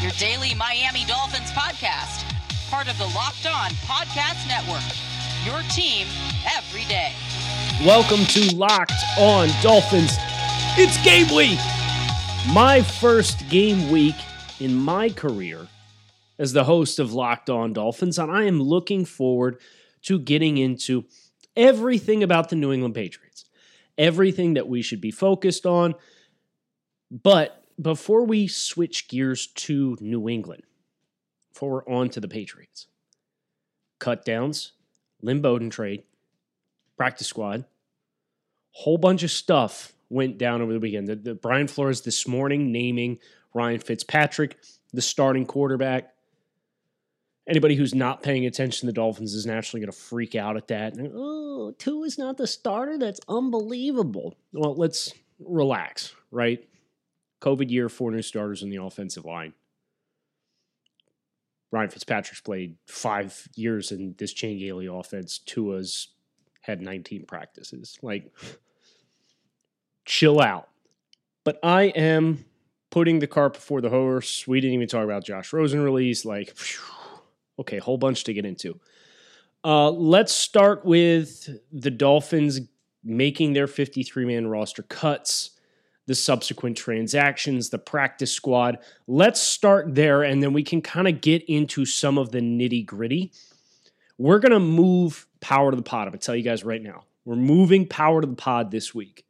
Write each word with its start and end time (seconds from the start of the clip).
your 0.00 0.12
daily 0.12 0.54
Miami 0.54 1.04
Dolphins 1.04 1.50
podcast, 1.50 2.24
part 2.70 2.88
of 2.88 2.96
the 2.96 3.04
Locked 3.08 3.46
On 3.46 3.70
Podcast 3.84 4.48
Network. 4.48 4.80
Your 5.44 5.60
team 5.70 6.06
every 6.56 6.84
day. 6.84 7.12
Welcome 7.84 8.24
to 8.24 8.56
Locked 8.56 8.94
On 9.18 9.50
Dolphins. 9.60 10.12
It's 10.78 10.96
game 11.04 11.26
week. 11.36 11.58
My 12.54 12.80
first 12.80 13.46
game 13.50 13.90
week 13.90 14.14
in 14.58 14.74
my 14.74 15.10
career 15.10 15.68
as 16.38 16.54
the 16.54 16.64
host 16.64 16.98
of 16.98 17.12
Locked 17.12 17.50
On 17.50 17.74
Dolphins, 17.74 18.18
and 18.18 18.30
I 18.30 18.44
am 18.44 18.58
looking 18.58 19.04
forward 19.04 19.60
to 20.04 20.18
getting 20.18 20.56
into 20.56 21.04
everything 21.54 22.22
about 22.22 22.48
the 22.48 22.56
New 22.56 22.72
England 22.72 22.94
Patriots, 22.94 23.44
everything 23.98 24.54
that 24.54 24.66
we 24.66 24.80
should 24.80 25.02
be 25.02 25.10
focused 25.10 25.66
on. 25.66 25.94
But 27.10 27.59
before 27.80 28.24
we 28.24 28.46
switch 28.46 29.08
gears 29.08 29.46
to 29.46 29.96
New 30.00 30.28
England, 30.28 30.64
before 31.52 31.70
we're 31.70 31.88
on 31.88 32.08
to 32.10 32.20
the 32.20 32.28
Patriots, 32.28 32.86
cut 33.98 34.24
downs, 34.24 34.72
Lynn 35.22 35.40
Bowden 35.40 35.70
trade, 35.70 36.04
practice 36.96 37.26
squad, 37.26 37.64
whole 38.72 38.98
bunch 38.98 39.22
of 39.22 39.30
stuff 39.30 39.92
went 40.08 40.38
down 40.38 40.60
over 40.60 40.72
the 40.72 40.80
weekend. 40.80 41.08
The, 41.08 41.16
the 41.16 41.34
Brian 41.34 41.68
Flores 41.68 42.02
this 42.02 42.26
morning 42.26 42.72
naming 42.72 43.18
Ryan 43.54 43.80
Fitzpatrick 43.80 44.56
the 44.92 45.02
starting 45.02 45.46
quarterback. 45.46 46.14
Anybody 47.46 47.74
who's 47.74 47.94
not 47.94 48.22
paying 48.22 48.46
attention 48.46 48.80
to 48.80 48.86
the 48.86 48.92
Dolphins 48.92 49.34
is 49.34 49.46
naturally 49.46 49.80
going 49.80 49.92
to 49.92 49.98
freak 49.98 50.34
out 50.34 50.56
at 50.56 50.68
that. 50.68 50.94
And, 50.94 51.10
oh, 51.14 51.74
Tua 51.78 52.06
is 52.06 52.18
not 52.18 52.36
the 52.36 52.46
starter. 52.46 52.98
That's 52.98 53.20
unbelievable. 53.28 54.36
Well, 54.52 54.74
let's 54.74 55.12
relax, 55.38 56.14
right? 56.30 56.64
COVID 57.40 57.70
year, 57.70 57.88
four 57.88 58.10
new 58.10 58.22
starters 58.22 58.62
in 58.62 58.70
the 58.70 58.82
offensive 58.82 59.24
line. 59.24 59.54
Ryan 61.72 61.90
Fitzpatrick's 61.90 62.40
played 62.40 62.76
five 62.86 63.48
years 63.54 63.92
in 63.92 64.14
this 64.18 64.32
Chan 64.32 64.58
Gailey 64.58 64.86
offense. 64.86 65.38
Tua's 65.38 66.08
had 66.62 66.82
19 66.82 67.26
practices. 67.26 67.96
Like, 68.02 68.32
chill 70.04 70.40
out. 70.40 70.68
But 71.44 71.58
I 71.62 71.84
am 71.84 72.44
putting 72.90 73.20
the 73.20 73.26
cart 73.26 73.54
before 73.54 73.80
the 73.80 73.88
horse. 73.88 74.46
We 74.46 74.60
didn't 74.60 74.74
even 74.74 74.88
talk 74.88 75.04
about 75.04 75.24
Josh 75.24 75.52
Rosen 75.52 75.80
release. 75.80 76.24
Like, 76.24 76.56
phew, 76.56 76.82
okay, 77.60 77.78
whole 77.78 77.98
bunch 77.98 78.24
to 78.24 78.34
get 78.34 78.44
into. 78.44 78.78
Uh, 79.64 79.90
let's 79.90 80.32
start 80.32 80.84
with 80.84 81.48
the 81.72 81.90
Dolphins 81.90 82.60
making 83.04 83.52
their 83.52 83.66
53 83.66 84.24
man 84.24 84.46
roster 84.46 84.82
cuts, 84.82 85.50
the 86.06 86.14
subsequent 86.14 86.76
transactions, 86.76 87.70
the 87.70 87.78
practice 87.78 88.32
squad. 88.32 88.78
Let's 89.06 89.40
start 89.40 89.94
there, 89.94 90.22
and 90.22 90.42
then 90.42 90.52
we 90.52 90.62
can 90.62 90.82
kind 90.82 91.06
of 91.06 91.20
get 91.20 91.44
into 91.44 91.84
some 91.84 92.18
of 92.18 92.32
the 92.32 92.40
nitty 92.40 92.86
gritty. 92.86 93.32
We're 94.18 94.38
going 94.38 94.52
to 94.52 94.60
move 94.60 95.26
power 95.40 95.70
to 95.70 95.76
the 95.76 95.82
pod. 95.82 96.08
I'm 96.08 96.12
going 96.12 96.20
to 96.20 96.26
tell 96.26 96.36
you 96.36 96.42
guys 96.42 96.64
right 96.64 96.82
now. 96.82 97.04
We're 97.24 97.36
moving 97.36 97.86
power 97.86 98.20
to 98.20 98.26
the 98.26 98.34
pod 98.34 98.70
this 98.70 98.94
week. 98.94 99.24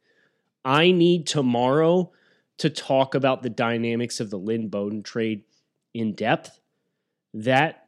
I 0.65 0.91
need 0.91 1.27
tomorrow 1.27 2.11
to 2.59 2.69
talk 2.69 3.15
about 3.15 3.41
the 3.41 3.49
dynamics 3.49 4.19
of 4.19 4.29
the 4.29 4.37
Lynn 4.37 4.67
Bowden 4.67 5.03
trade 5.03 5.43
in 5.93 6.13
depth. 6.13 6.59
That 7.33 7.87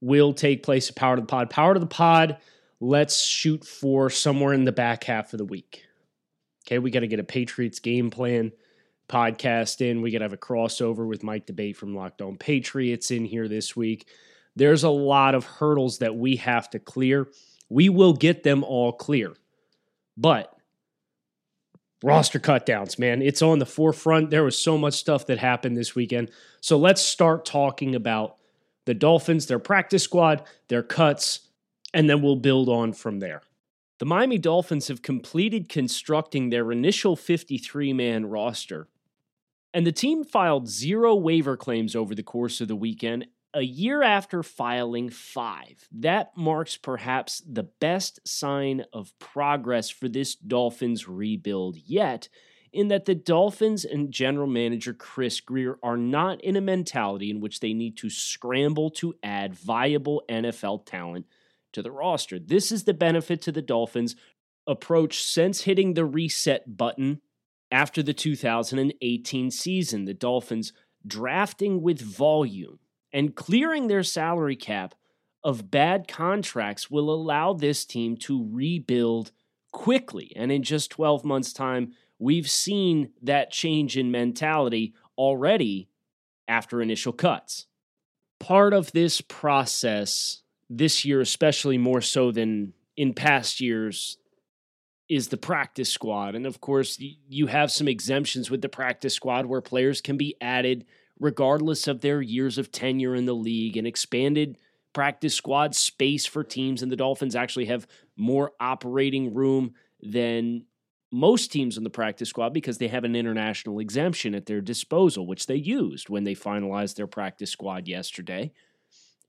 will 0.00 0.32
take 0.32 0.62
place 0.62 0.88
at 0.88 0.96
Power 0.96 1.16
to 1.16 1.22
the 1.22 1.26
Pod. 1.26 1.50
Power 1.50 1.74
to 1.74 1.80
the 1.80 1.86
Pod, 1.86 2.38
let's 2.80 3.24
shoot 3.24 3.64
for 3.64 4.10
somewhere 4.10 4.52
in 4.52 4.64
the 4.64 4.72
back 4.72 5.04
half 5.04 5.32
of 5.32 5.38
the 5.38 5.44
week. 5.44 5.84
Okay, 6.66 6.78
we 6.78 6.90
got 6.90 7.00
to 7.00 7.06
get 7.06 7.20
a 7.20 7.24
Patriots 7.24 7.78
game 7.78 8.10
plan 8.10 8.52
podcast 9.08 9.80
in. 9.80 10.00
We 10.00 10.10
got 10.10 10.18
to 10.18 10.24
have 10.24 10.32
a 10.32 10.38
crossover 10.38 11.06
with 11.06 11.22
Mike 11.22 11.46
D'Abate 11.46 11.76
from 11.76 11.94
Locked 11.94 12.22
On 12.22 12.36
Patriots 12.36 13.10
in 13.10 13.24
here 13.24 13.48
this 13.48 13.76
week. 13.76 14.08
There's 14.56 14.84
a 14.84 14.90
lot 14.90 15.34
of 15.34 15.44
hurdles 15.44 15.98
that 15.98 16.16
we 16.16 16.36
have 16.36 16.70
to 16.70 16.78
clear. 16.78 17.28
We 17.68 17.88
will 17.88 18.14
get 18.14 18.44
them 18.44 18.64
all 18.64 18.92
clear. 18.92 19.34
But 20.16 20.56
roster 22.02 22.38
cutdowns, 22.38 22.98
man, 22.98 23.20
it's 23.20 23.42
on 23.42 23.58
the 23.58 23.66
forefront. 23.66 24.30
There 24.30 24.44
was 24.44 24.58
so 24.58 24.78
much 24.78 24.94
stuff 24.94 25.26
that 25.26 25.38
happened 25.38 25.76
this 25.76 25.94
weekend. 25.94 26.30
So 26.60 26.78
let's 26.78 27.02
start 27.02 27.44
talking 27.44 27.94
about 27.94 28.36
the 28.86 28.94
Dolphins, 28.94 29.46
their 29.46 29.58
practice 29.58 30.02
squad, 30.02 30.44
their 30.68 30.82
cuts, 30.82 31.40
and 31.92 32.08
then 32.08 32.22
we'll 32.22 32.36
build 32.36 32.68
on 32.68 32.92
from 32.92 33.18
there. 33.18 33.42
The 34.00 34.06
Miami 34.06 34.38
Dolphins 34.38 34.88
have 34.88 35.02
completed 35.02 35.68
constructing 35.68 36.50
their 36.50 36.72
initial 36.72 37.14
53 37.14 37.92
man 37.92 38.26
roster, 38.26 38.88
and 39.72 39.86
the 39.86 39.92
team 39.92 40.24
filed 40.24 40.68
zero 40.68 41.14
waiver 41.14 41.56
claims 41.56 41.94
over 41.94 42.14
the 42.14 42.22
course 42.22 42.60
of 42.60 42.68
the 42.68 42.76
weekend, 42.76 43.26
a 43.54 43.62
year 43.62 44.02
after 44.02 44.42
filing 44.42 45.10
five. 45.10 45.88
That 45.92 46.36
marks 46.36 46.76
perhaps 46.76 47.40
the 47.48 47.62
best 47.62 48.18
sign 48.26 48.84
of 48.92 49.16
progress 49.20 49.90
for 49.90 50.08
this 50.08 50.34
Dolphins 50.34 51.06
rebuild 51.06 51.76
yet 51.76 52.28
in 52.72 52.88
that 52.88 53.04
the 53.04 53.14
Dolphins 53.14 53.84
and 53.84 54.10
general 54.10 54.48
manager 54.48 54.92
Chris 54.92 55.40
Grier 55.40 55.78
are 55.84 55.96
not 55.96 56.42
in 56.42 56.56
a 56.56 56.60
mentality 56.60 57.30
in 57.30 57.38
which 57.38 57.60
they 57.60 57.72
need 57.72 57.96
to 57.98 58.10
scramble 58.10 58.90
to 58.90 59.14
add 59.22 59.54
viable 59.54 60.24
NFL 60.28 60.84
talent 60.84 61.26
to 61.74 61.82
the 61.82 61.90
roster. 61.90 62.38
This 62.38 62.72
is 62.72 62.84
the 62.84 62.94
benefit 62.94 63.42
to 63.42 63.52
the 63.52 63.62
Dolphins 63.62 64.16
approach 64.66 65.22
since 65.22 65.62
hitting 65.62 65.94
the 65.94 66.04
reset 66.04 66.76
button 66.76 67.20
after 67.70 68.02
the 68.02 68.14
2018 68.14 69.50
season. 69.50 70.04
The 70.04 70.14
Dolphins 70.14 70.72
drafting 71.06 71.82
with 71.82 72.00
volume 72.00 72.78
and 73.12 73.34
clearing 73.34 73.88
their 73.88 74.02
salary 74.02 74.56
cap 74.56 74.94
of 75.42 75.70
bad 75.70 76.08
contracts 76.08 76.90
will 76.90 77.10
allow 77.10 77.52
this 77.52 77.84
team 77.84 78.16
to 78.16 78.48
rebuild 78.50 79.32
quickly. 79.72 80.32
And 80.34 80.50
in 80.50 80.62
just 80.62 80.90
12 80.90 81.24
months' 81.24 81.52
time, 81.52 81.92
We've 82.18 82.48
seen 82.48 83.10
that 83.22 83.50
change 83.50 83.96
in 83.96 84.10
mentality 84.10 84.94
already 85.18 85.88
after 86.46 86.80
initial 86.80 87.12
cuts. 87.12 87.66
Part 88.38 88.72
of 88.72 88.92
this 88.92 89.20
process 89.20 90.42
this 90.76 91.04
year, 91.04 91.20
especially 91.20 91.78
more 91.78 92.00
so 92.00 92.30
than 92.30 92.72
in 92.96 93.14
past 93.14 93.60
years, 93.60 94.18
is 95.08 95.28
the 95.28 95.36
practice 95.36 95.90
squad. 95.90 96.34
And 96.34 96.46
of 96.46 96.60
course, 96.60 96.98
you 96.98 97.46
have 97.46 97.70
some 97.70 97.88
exemptions 97.88 98.50
with 98.50 98.62
the 98.62 98.68
practice 98.68 99.14
squad 99.14 99.46
where 99.46 99.60
players 99.60 100.00
can 100.00 100.16
be 100.16 100.36
added 100.40 100.86
regardless 101.20 101.86
of 101.86 102.00
their 102.00 102.20
years 102.20 102.58
of 102.58 102.72
tenure 102.72 103.14
in 103.14 103.26
the 103.26 103.34
league 103.34 103.76
and 103.76 103.86
expanded 103.86 104.58
practice 104.92 105.34
squad 105.34 105.74
space 105.74 106.26
for 106.26 106.42
teams. 106.42 106.82
And 106.82 106.90
the 106.90 106.96
Dolphins 106.96 107.36
actually 107.36 107.66
have 107.66 107.86
more 108.16 108.52
operating 108.60 109.34
room 109.34 109.74
than 110.00 110.64
most 111.12 111.52
teams 111.52 111.76
in 111.76 111.84
the 111.84 111.90
practice 111.90 112.28
squad 112.28 112.52
because 112.52 112.78
they 112.78 112.88
have 112.88 113.04
an 113.04 113.14
international 113.14 113.78
exemption 113.78 114.34
at 114.34 114.46
their 114.46 114.60
disposal, 114.60 115.26
which 115.26 115.46
they 115.46 115.54
used 115.54 116.08
when 116.08 116.24
they 116.24 116.34
finalized 116.34 116.96
their 116.96 117.06
practice 117.06 117.50
squad 117.50 117.86
yesterday. 117.86 118.52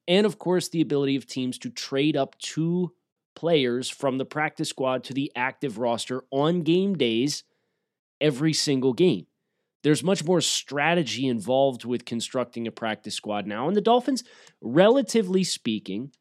And 0.07 0.25
of 0.25 0.39
course, 0.39 0.69
the 0.69 0.81
ability 0.81 1.15
of 1.15 1.25
teams 1.25 1.57
to 1.59 1.69
trade 1.69 2.15
up 2.15 2.37
two 2.39 2.93
players 3.35 3.89
from 3.89 4.17
the 4.17 4.25
practice 4.25 4.69
squad 4.69 5.03
to 5.05 5.13
the 5.13 5.31
active 5.35 5.77
roster 5.77 6.23
on 6.31 6.61
game 6.61 6.95
days 6.95 7.43
every 8.21 8.53
single 8.53 8.93
game. 8.93 9.27
There's 9.83 10.03
much 10.03 10.25
more 10.25 10.41
strategy 10.41 11.27
involved 11.27 11.85
with 11.85 12.05
constructing 12.05 12.65
a 12.65 12.71
practice 12.71 13.13
squad 13.13 13.45
now. 13.45 13.67
And 13.67 13.77
the 13.77 13.81
Dolphins, 13.81 14.23
relatively 14.61 15.43
speaking, 15.43 16.11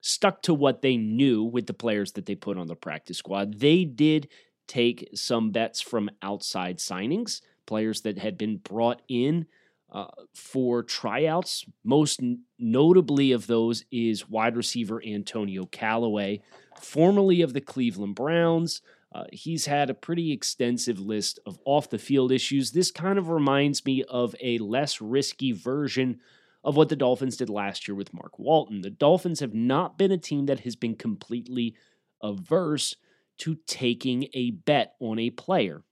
stuck 0.00 0.42
to 0.42 0.54
what 0.54 0.82
they 0.82 0.96
knew 0.96 1.42
with 1.42 1.66
the 1.66 1.74
players 1.74 2.12
that 2.12 2.26
they 2.26 2.34
put 2.34 2.56
on 2.56 2.68
the 2.68 2.76
practice 2.76 3.18
squad. 3.18 3.58
They 3.58 3.84
did 3.84 4.28
take 4.68 5.08
some 5.14 5.50
bets 5.50 5.80
from 5.80 6.10
outside 6.22 6.78
signings, 6.78 7.40
players 7.66 8.02
that 8.02 8.18
had 8.18 8.38
been 8.38 8.58
brought 8.58 9.02
in 9.08 9.46
uh, 9.92 10.06
for 10.34 10.82
tryouts. 10.82 11.64
Most 11.84 12.22
n- 12.22 12.42
notably 12.58 13.32
of 13.32 13.46
those 13.46 13.84
is 13.90 14.28
wide 14.28 14.56
receiver 14.56 15.02
Antonio 15.04 15.66
Callaway, 15.66 16.42
formerly 16.80 17.42
of 17.42 17.52
the 17.52 17.60
Cleveland 17.60 18.14
Browns. 18.14 18.82
Uh, 19.12 19.24
he's 19.32 19.66
had 19.66 19.90
a 19.90 19.94
pretty 19.94 20.32
extensive 20.32 21.00
list 21.00 21.40
of 21.44 21.58
off 21.64 21.90
the 21.90 21.98
field 21.98 22.30
issues. 22.30 22.70
This 22.70 22.90
kind 22.90 23.18
of 23.18 23.28
reminds 23.28 23.84
me 23.84 24.04
of 24.04 24.36
a 24.40 24.58
less 24.58 25.00
risky 25.00 25.52
version 25.52 26.20
of 26.62 26.76
what 26.76 26.88
the 26.88 26.96
Dolphins 26.96 27.36
did 27.36 27.48
last 27.48 27.88
year 27.88 27.94
with 27.94 28.14
Mark 28.14 28.38
Walton. 28.38 28.82
The 28.82 28.90
Dolphins 28.90 29.40
have 29.40 29.54
not 29.54 29.98
been 29.98 30.12
a 30.12 30.18
team 30.18 30.46
that 30.46 30.60
has 30.60 30.76
been 30.76 30.94
completely 30.94 31.74
averse 32.22 32.94
to 33.38 33.56
taking 33.66 34.28
a 34.34 34.50
bet 34.50 34.94
on 35.00 35.18
a 35.18 35.30
player 35.30 35.82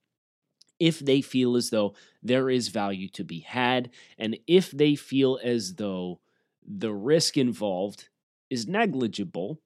if 0.79 0.99
they 1.01 1.21
feel 1.21 1.57
as 1.57 1.71
though 1.71 1.95
there 2.23 2.49
is 2.51 2.69
value 2.69 3.09
to 3.09 3.25
be 3.25 3.41
had 3.41 3.91
and 4.19 4.39
if 4.47 4.71
they 4.71 4.95
feel 4.95 5.39
as 5.43 5.75
though 5.75 6.21
the 6.67 6.93
risk 6.93 7.37
involved 7.37 8.09
is 8.51 8.67
negligible, 8.67 9.61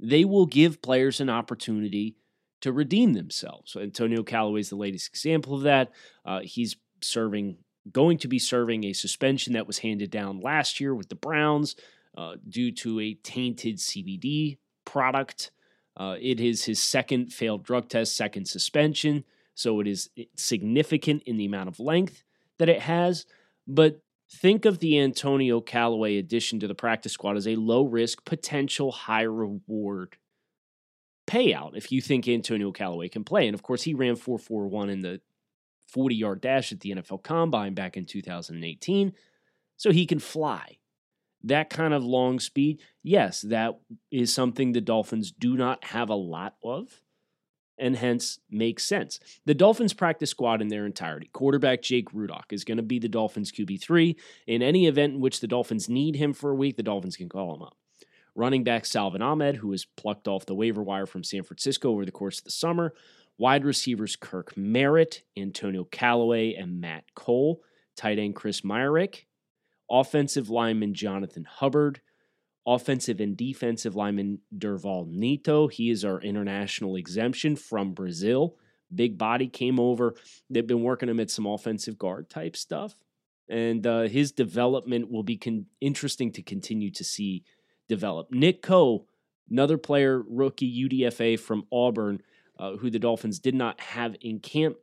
they 0.00 0.24
will 0.24 0.46
give 0.46 0.82
players 0.82 1.20
an 1.20 1.30
opportunity 1.30 2.16
to 2.60 2.72
redeem 2.72 3.12
themselves. 3.12 3.72
So 3.72 3.80
Antonio 3.80 4.22
Callaway 4.22 4.60
is 4.60 4.70
the 4.70 4.76
latest 4.76 5.08
example 5.08 5.54
of 5.54 5.62
that. 5.62 5.90
Uh, 6.24 6.40
he's 6.42 6.76
serving, 7.02 7.58
going 7.92 8.18
to 8.18 8.28
be 8.28 8.38
serving 8.38 8.84
a 8.84 8.92
suspension 8.92 9.52
that 9.52 9.66
was 9.66 9.78
handed 9.78 10.10
down 10.10 10.40
last 10.40 10.80
year 10.80 10.94
with 10.94 11.08
the 11.08 11.14
Browns 11.14 11.76
uh, 12.16 12.36
due 12.48 12.72
to 12.72 13.00
a 13.00 13.14
tainted 13.14 13.76
CBD 13.76 14.58
product. 14.84 15.50
Uh, 15.96 16.16
it 16.20 16.40
is 16.40 16.64
his 16.64 16.82
second 16.82 17.32
failed 17.32 17.64
drug 17.64 17.88
test, 17.88 18.16
second 18.16 18.46
suspension. 18.46 19.24
So 19.54 19.80
it 19.80 19.86
is 19.86 20.10
eh, 20.18 20.24
significant 20.36 21.22
in 21.24 21.36
the 21.36 21.46
amount 21.46 21.68
of 21.68 21.80
length 21.80 22.24
that 22.58 22.68
it 22.68 22.80
has. 22.80 23.26
But 23.66 24.00
think 24.30 24.64
of 24.64 24.78
the 24.78 24.98
Antonio 25.00 25.60
Callaway 25.60 26.18
addition 26.18 26.60
to 26.60 26.68
the 26.68 26.74
practice 26.74 27.12
squad 27.12 27.36
as 27.36 27.48
a 27.48 27.56
low 27.56 27.84
risk, 27.84 28.24
potential 28.24 28.92
high 28.92 29.22
reward 29.22 30.16
payout 31.26 31.74
if 31.74 31.90
you 31.90 32.00
think 32.00 32.28
Antonio 32.28 32.72
Callaway 32.72 33.08
can 33.08 33.24
play. 33.24 33.46
And 33.46 33.54
of 33.54 33.62
course, 33.62 33.82
he 33.82 33.94
ran 33.94 34.16
441 34.16 34.90
in 34.90 35.00
the 35.00 35.20
40 35.88 36.14
yard 36.14 36.40
dash 36.40 36.72
at 36.72 36.80
the 36.80 36.90
NFL 36.92 37.22
Combine 37.22 37.74
back 37.74 37.96
in 37.96 38.04
2018. 38.04 39.12
So 39.76 39.90
he 39.90 40.06
can 40.06 40.18
fly. 40.18 40.78
That 41.42 41.68
kind 41.68 41.92
of 41.92 42.02
long 42.02 42.40
speed, 42.40 42.80
yes, 43.02 43.42
that 43.42 43.78
is 44.10 44.32
something 44.32 44.72
the 44.72 44.80
Dolphins 44.80 45.30
do 45.30 45.56
not 45.56 45.84
have 45.84 46.08
a 46.08 46.14
lot 46.14 46.56
of 46.62 47.02
and 47.78 47.96
hence 47.96 48.38
makes 48.50 48.84
sense. 48.84 49.18
The 49.46 49.54
Dolphins 49.54 49.92
practice 49.92 50.30
squad 50.30 50.62
in 50.62 50.68
their 50.68 50.86
entirety. 50.86 51.28
Quarterback 51.32 51.82
Jake 51.82 52.10
Rudock 52.12 52.52
is 52.52 52.64
going 52.64 52.76
to 52.76 52.82
be 52.82 52.98
the 52.98 53.08
Dolphins 53.08 53.52
QB3. 53.52 54.16
In 54.46 54.62
any 54.62 54.86
event 54.86 55.14
in 55.14 55.20
which 55.20 55.40
the 55.40 55.46
Dolphins 55.46 55.88
need 55.88 56.16
him 56.16 56.32
for 56.32 56.50
a 56.50 56.54
week, 56.54 56.76
the 56.76 56.82
Dolphins 56.82 57.16
can 57.16 57.28
call 57.28 57.54
him 57.54 57.62
up. 57.62 57.76
Running 58.36 58.64
back 58.64 58.84
Salvon 58.84 59.22
Ahmed, 59.22 59.56
who 59.56 59.68
was 59.68 59.84
plucked 59.84 60.26
off 60.26 60.46
the 60.46 60.54
waiver 60.54 60.82
wire 60.82 61.06
from 61.06 61.22
San 61.22 61.44
Francisco 61.44 61.90
over 61.90 62.04
the 62.04 62.12
course 62.12 62.38
of 62.38 62.44
the 62.44 62.50
summer. 62.50 62.92
Wide 63.38 63.64
receivers 63.64 64.16
Kirk 64.16 64.56
Merritt, 64.56 65.22
Antonio 65.36 65.84
Callaway, 65.84 66.54
and 66.54 66.80
Matt 66.80 67.04
Cole. 67.14 67.62
Tight 67.96 68.18
end 68.18 68.34
Chris 68.34 68.62
Myarick. 68.62 69.24
Offensive 69.90 70.50
lineman 70.50 70.94
Jonathan 70.94 71.44
Hubbard 71.44 72.00
offensive 72.66 73.20
and 73.20 73.36
defensive 73.36 73.94
lineman 73.94 74.38
Durval 74.56 75.06
Neto. 75.08 75.68
He 75.68 75.90
is 75.90 76.04
our 76.04 76.20
international 76.20 76.96
exemption 76.96 77.56
from 77.56 77.92
Brazil. 77.92 78.56
Big 78.94 79.18
body 79.18 79.48
came 79.48 79.78
over. 79.80 80.14
They've 80.48 80.66
been 80.66 80.82
working 80.82 81.08
him 81.08 81.20
at 81.20 81.30
some 81.30 81.46
offensive 81.46 81.98
guard 81.98 82.30
type 82.30 82.56
stuff. 82.56 82.94
And 83.48 83.86
uh, 83.86 84.02
his 84.02 84.32
development 84.32 85.10
will 85.10 85.22
be 85.22 85.36
con- 85.36 85.66
interesting 85.80 86.32
to 86.32 86.42
continue 86.42 86.90
to 86.92 87.04
see 87.04 87.44
develop. 87.88 88.30
Nick 88.30 88.62
Coe, 88.62 89.06
another 89.50 89.76
player, 89.76 90.22
rookie 90.26 90.88
UDFA 90.88 91.38
from 91.38 91.66
Auburn, 91.70 92.22
uh, 92.58 92.76
who 92.76 92.88
the 92.88 92.98
Dolphins 92.98 93.38
did 93.38 93.54
not 93.54 93.80
have 93.80 94.16
in 94.22 94.38
camp. 94.38 94.76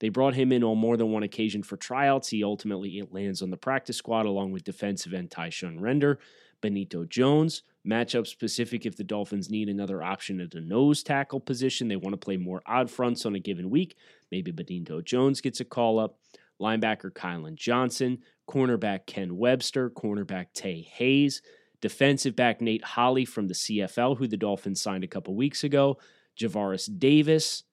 They 0.00 0.08
brought 0.08 0.34
him 0.34 0.52
in 0.52 0.62
on 0.62 0.78
more 0.78 0.96
than 0.96 1.10
one 1.10 1.24
occasion 1.24 1.62
for 1.62 1.76
tryouts. 1.76 2.28
He 2.28 2.44
ultimately 2.44 3.02
lands 3.10 3.42
on 3.42 3.50
the 3.50 3.56
practice 3.56 3.96
squad 3.96 4.26
along 4.26 4.52
with 4.52 4.64
defensive 4.64 5.12
end 5.12 5.30
Tyshun 5.30 5.80
Render. 5.80 6.20
Benito 6.60 7.04
Jones. 7.04 7.62
Matchup 7.86 8.26
specific 8.26 8.84
if 8.84 8.96
the 8.96 9.04
Dolphins 9.04 9.50
need 9.50 9.68
another 9.68 10.02
option 10.02 10.40
at 10.40 10.50
the 10.50 10.60
nose 10.60 11.02
tackle 11.02 11.40
position. 11.40 11.88
They 11.88 11.96
want 11.96 12.12
to 12.12 12.18
play 12.18 12.36
more 12.36 12.62
odd 12.66 12.90
fronts 12.90 13.24
on 13.24 13.34
a 13.34 13.38
given 13.40 13.70
week. 13.70 13.96
Maybe 14.30 14.50
Benito 14.50 15.00
Jones 15.00 15.40
gets 15.40 15.60
a 15.60 15.64
call 15.64 15.98
up. 15.98 16.18
Linebacker 16.60 17.10
Kylan 17.12 17.54
Johnson. 17.54 18.18
Cornerback 18.48 19.06
Ken 19.06 19.36
Webster. 19.36 19.90
Cornerback 19.90 20.46
Tay 20.52 20.82
Hayes. 20.94 21.40
Defensive 21.80 22.34
back 22.34 22.60
Nate 22.60 22.84
Holley 22.84 23.24
from 23.24 23.46
the 23.46 23.54
CFL, 23.54 24.18
who 24.18 24.26
the 24.26 24.36
Dolphins 24.36 24.80
signed 24.80 25.04
a 25.04 25.08
couple 25.08 25.34
weeks 25.34 25.64
ago. 25.64 25.98
Javaris 26.38 26.88
Davis. 26.98 27.64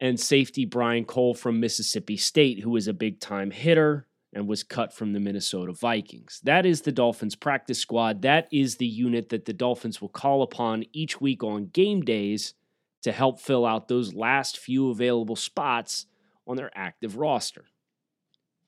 And 0.00 0.18
safety 0.18 0.64
Brian 0.64 1.04
Cole 1.04 1.34
from 1.34 1.60
Mississippi 1.60 2.16
State, 2.16 2.60
who 2.60 2.76
is 2.76 2.88
a 2.88 2.92
big 2.92 3.20
time 3.20 3.50
hitter 3.50 4.06
and 4.32 4.46
was 4.46 4.62
cut 4.62 4.92
from 4.92 5.12
the 5.12 5.20
Minnesota 5.20 5.72
Vikings. 5.72 6.40
That 6.44 6.66
is 6.66 6.82
the 6.82 6.92
Dolphins 6.92 7.34
practice 7.34 7.78
squad. 7.78 8.22
That 8.22 8.48
is 8.52 8.76
the 8.76 8.86
unit 8.86 9.30
that 9.30 9.44
the 9.44 9.52
Dolphins 9.52 10.00
will 10.00 10.08
call 10.08 10.42
upon 10.42 10.84
each 10.92 11.20
week 11.20 11.42
on 11.42 11.66
game 11.66 12.02
days 12.02 12.54
to 13.02 13.12
help 13.12 13.40
fill 13.40 13.64
out 13.64 13.88
those 13.88 14.14
last 14.14 14.58
few 14.58 14.90
available 14.90 15.36
spots 15.36 16.06
on 16.46 16.56
their 16.56 16.70
active 16.74 17.16
roster. 17.16 17.64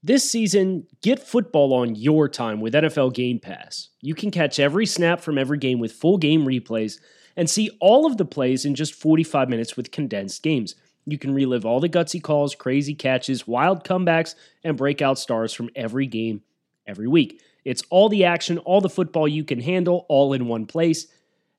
This 0.02 0.31
season, 0.31 0.87
get 1.02 1.19
football 1.19 1.75
on 1.75 1.96
your 1.96 2.28
time 2.28 2.61
with 2.61 2.75
NFL 2.75 3.14
Game 3.14 3.40
Pass. 3.40 3.88
You 4.00 4.14
can 4.14 4.31
catch 4.31 4.61
every 4.61 4.87
snap 4.87 5.20
from 5.20 5.38
every 5.38 5.58
game 5.58 5.81
with 5.81 5.93
full 5.93 6.19
game 6.19 6.46
replays 6.46 7.00
and 7.37 7.50
see 7.50 7.70
all 7.81 8.06
of 8.06 8.16
the 8.16 8.25
plays 8.25 8.64
in 8.64 8.76
just 8.76 8.94
45 8.94 9.49
minutes 9.49 9.76
with 9.76 9.90
condensed 9.90 10.43
games. 10.43 10.76
You 11.06 11.19
can 11.19 11.35
relive 11.35 11.65
all 11.65 11.81
the 11.81 11.89
gutsy 11.89 12.23
calls, 12.23 12.55
crazy 12.55 12.95
catches, 12.95 13.47
wild 13.47 13.85
comebacks, 13.85 14.35
and 14.62 14.77
breakout 14.77 15.19
stars 15.19 15.53
from 15.53 15.71
every 15.75 16.06
game 16.06 16.43
every 16.87 17.09
week. 17.09 17.41
It's 17.65 17.83
all 17.91 18.09
the 18.09 18.25
action, 18.25 18.59
all 18.59 18.81
the 18.81 18.89
football 18.89 19.29
you 19.29 19.45
can 19.45 19.61
handle, 19.61 20.06
all 20.09 20.33
in 20.33 20.49
one 20.49 20.67
place. 20.67 21.06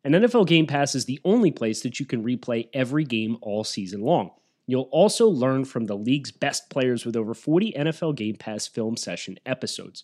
And 0.03 0.15
NFL 0.15 0.47
Game 0.47 0.65
Pass 0.65 0.95
is 0.95 1.05
the 1.05 1.19
only 1.23 1.51
place 1.51 1.81
that 1.81 1.99
you 1.99 2.05
can 2.05 2.23
replay 2.23 2.69
every 2.73 3.03
game 3.03 3.37
all 3.41 3.63
season 3.63 4.01
long. 4.01 4.31
You'll 4.65 4.89
also 4.91 5.27
learn 5.27 5.65
from 5.65 5.85
the 5.85 5.97
league's 5.97 6.31
best 6.31 6.69
players 6.69 7.05
with 7.05 7.15
over 7.15 7.33
40 7.33 7.73
NFL 7.73 8.15
Game 8.15 8.35
Pass 8.35 8.67
film 8.67 8.97
session 8.97 9.39
episodes. 9.45 10.03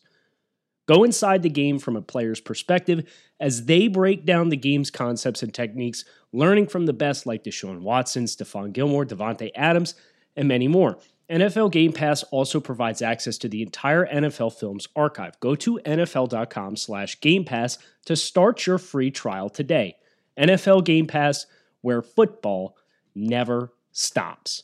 Go 0.88 1.04
inside 1.04 1.42
the 1.42 1.50
game 1.50 1.80
from 1.80 1.96
a 1.96 2.02
player's 2.02 2.40
perspective 2.40 3.12
as 3.40 3.66
they 3.66 3.88
break 3.88 4.26
down 4.26 4.50
the 4.50 4.58
game's 4.58 4.92
concepts 4.92 5.42
and 5.42 5.54
techniques, 5.54 6.06
learning 6.32 6.68
from 6.68 6.86
the 6.86 6.94
best 6.94 7.26
like 7.26 7.44
Deshaun 7.44 7.82
Watson, 7.82 8.26
Stephon 8.26 8.72
Gilmore, 8.72 9.06
Davante 9.06 9.52
Adams, 9.56 9.96
and 10.36 10.48
many 10.48 10.68
more. 10.68 10.98
NFL 11.30 11.72
Game 11.72 11.92
Pass 11.92 12.22
also 12.24 12.60
provides 12.60 13.02
access 13.02 13.38
to 13.40 13.50
the 13.50 13.64
entire 13.64 14.06
NFL 14.06 14.54
Films 14.54 14.88
archive. 14.96 15.40
Go 15.40 15.56
to 15.56 15.80
nfl.com 15.84 16.75
slash 16.75 17.20
Game 17.20 17.46
Pass 17.46 17.80
to 18.06 18.15
start 18.15 18.68
your 18.68 18.77
free 18.77 19.10
trial 19.10 19.50
today. 19.50 19.96
NFL 20.38 20.86
Game 20.86 21.08
Pass, 21.08 21.48
where 21.82 22.04
football 22.04 22.77
never 23.15 23.74
stops. 23.92 24.63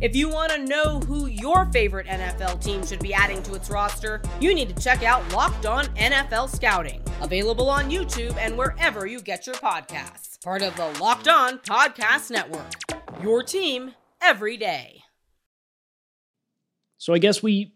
If 0.00 0.14
you 0.14 0.28
want 0.28 0.52
to 0.52 0.64
know 0.64 1.00
who 1.00 1.26
your 1.26 1.64
favorite 1.72 2.06
NFL 2.06 2.62
team 2.62 2.86
should 2.86 3.00
be 3.00 3.12
adding 3.12 3.42
to 3.42 3.54
its 3.54 3.68
roster, 3.68 4.22
you 4.40 4.54
need 4.54 4.68
to 4.68 4.80
check 4.80 5.02
out 5.02 5.32
Locked 5.32 5.66
On 5.66 5.86
NFL 5.96 6.54
Scouting, 6.54 7.02
available 7.20 7.68
on 7.68 7.90
YouTube 7.90 8.36
and 8.36 8.56
wherever 8.56 9.06
you 9.06 9.20
get 9.20 9.44
your 9.44 9.56
podcasts. 9.56 10.40
Part 10.40 10.62
of 10.62 10.76
the 10.76 10.86
Locked 11.00 11.26
On 11.26 11.58
Podcast 11.58 12.30
Network. 12.30 12.74
Your 13.20 13.42
team 13.42 13.94
every 14.22 14.56
day. 14.56 15.02
So 16.98 17.12
I 17.12 17.18
guess 17.18 17.42
we 17.42 17.72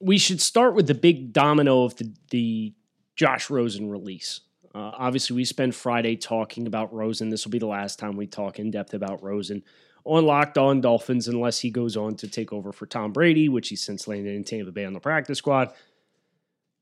we 0.00 0.18
should 0.18 0.40
start 0.40 0.74
with 0.74 0.88
the 0.88 0.94
big 0.94 1.32
domino 1.32 1.84
of 1.84 1.94
the, 1.94 2.12
the 2.30 2.74
Josh 3.14 3.50
Rosen 3.50 3.88
release. 3.88 4.40
Uh, 4.74 4.90
obviously, 4.98 5.36
we 5.36 5.44
spent 5.44 5.76
Friday 5.76 6.16
talking 6.16 6.66
about 6.66 6.92
Rosen. 6.92 7.30
This 7.30 7.44
will 7.44 7.52
be 7.52 7.60
the 7.60 7.66
last 7.66 8.00
time 8.00 8.16
we 8.16 8.26
talk 8.26 8.58
in 8.58 8.72
depth 8.72 8.94
about 8.94 9.22
Rosen 9.22 9.62
on 10.06 10.24
Locked 10.24 10.56
On 10.56 10.80
Dolphins 10.80 11.26
unless 11.28 11.58
he 11.58 11.70
goes 11.70 11.96
on 11.96 12.14
to 12.16 12.28
take 12.28 12.52
over 12.52 12.72
for 12.72 12.86
Tom 12.86 13.12
Brady, 13.12 13.48
which 13.48 13.68
he's 13.68 13.82
since 13.82 14.06
landed 14.06 14.34
in 14.34 14.44
Tampa 14.44 14.70
Bay 14.70 14.84
on 14.84 14.92
the 14.92 15.00
practice 15.00 15.38
squad, 15.38 15.72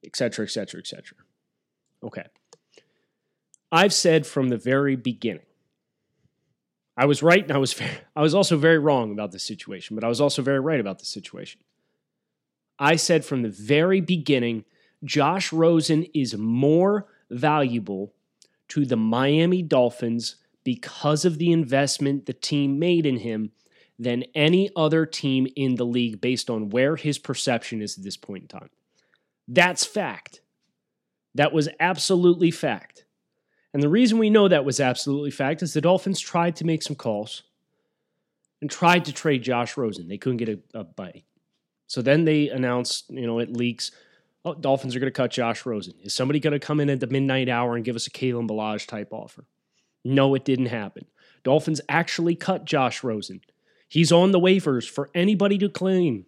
et 0.04 0.14
cetera, 0.14 0.44
et 0.44 0.50
cetera, 0.50 0.78
et 0.78 0.86
cetera. 0.86 1.18
Okay. 2.02 2.24
I've 3.72 3.94
said 3.94 4.26
from 4.26 4.50
the 4.50 4.58
very 4.58 4.94
beginning, 4.94 5.46
I 6.96 7.06
was 7.06 7.22
right 7.22 7.42
and 7.42 7.52
I 7.52 7.58
was 7.58 7.74
I 8.16 8.20
was 8.20 8.34
also 8.34 8.56
very 8.56 8.78
wrong 8.78 9.10
about 9.10 9.32
this 9.32 9.42
situation, 9.42 9.96
but 9.96 10.04
I 10.04 10.08
was 10.08 10.20
also 10.20 10.42
very 10.42 10.60
right 10.60 10.78
about 10.78 10.98
the 10.98 11.06
situation. 11.06 11.60
I 12.78 12.96
said 12.96 13.24
from 13.24 13.42
the 13.42 13.48
very 13.48 14.00
beginning, 14.00 14.64
Josh 15.02 15.52
Rosen 15.52 16.04
is 16.14 16.36
more 16.36 17.06
valuable 17.30 18.12
to 18.68 18.84
the 18.84 18.96
Miami 18.96 19.62
Dolphins 19.62 20.36
because 20.64 21.24
of 21.24 21.38
the 21.38 21.52
investment 21.52 22.26
the 22.26 22.32
team 22.32 22.78
made 22.78 23.06
in 23.06 23.18
him 23.18 23.52
than 23.98 24.24
any 24.34 24.70
other 24.74 25.06
team 25.06 25.46
in 25.54 25.76
the 25.76 25.86
league 25.86 26.20
based 26.20 26.50
on 26.50 26.70
where 26.70 26.96
his 26.96 27.18
perception 27.18 27.80
is 27.80 27.96
at 27.96 28.04
this 28.04 28.16
point 28.16 28.42
in 28.42 28.48
time. 28.48 28.70
That's 29.46 29.84
fact. 29.84 30.40
That 31.34 31.52
was 31.52 31.68
absolutely 31.78 32.50
fact. 32.50 33.04
And 33.72 33.82
the 33.82 33.88
reason 33.88 34.18
we 34.18 34.30
know 34.30 34.48
that 34.48 34.64
was 34.64 34.80
absolutely 34.80 35.30
fact 35.30 35.62
is 35.62 35.72
the 35.72 35.80
Dolphins 35.80 36.20
tried 36.20 36.56
to 36.56 36.64
make 36.64 36.82
some 36.82 36.96
calls 36.96 37.42
and 38.60 38.70
tried 38.70 39.04
to 39.06 39.12
trade 39.12 39.42
Josh 39.42 39.76
Rosen. 39.76 40.08
They 40.08 40.18
couldn't 40.18 40.38
get 40.38 40.48
a, 40.48 40.58
a 40.78 40.84
bite. 40.84 41.24
So 41.86 42.00
then 42.00 42.24
they 42.24 42.48
announced, 42.48 43.10
you 43.10 43.26
know, 43.26 43.40
it 43.40 43.52
leaks. 43.52 43.90
Oh, 44.44 44.54
Dolphins 44.54 44.94
are 44.94 45.00
going 45.00 45.12
to 45.12 45.16
cut 45.16 45.30
Josh 45.30 45.66
Rosen. 45.66 45.94
Is 46.02 46.14
somebody 46.14 46.40
going 46.40 46.52
to 46.52 46.58
come 46.58 46.80
in 46.80 46.88
at 46.88 47.00
the 47.00 47.06
midnight 47.06 47.48
hour 47.48 47.76
and 47.76 47.84
give 47.84 47.96
us 47.96 48.06
a 48.06 48.10
Kalen 48.10 48.48
Ballage 48.48 48.86
type 48.86 49.08
offer? 49.12 49.44
No, 50.04 50.34
it 50.34 50.44
didn't 50.44 50.66
happen. 50.66 51.06
Dolphins 51.42 51.80
actually 51.88 52.34
cut 52.34 52.64
Josh 52.64 53.02
Rosen. 53.02 53.40
He's 53.88 54.12
on 54.12 54.32
the 54.32 54.40
waivers 54.40 54.88
for 54.88 55.10
anybody 55.14 55.58
to 55.58 55.68
claim 55.68 56.26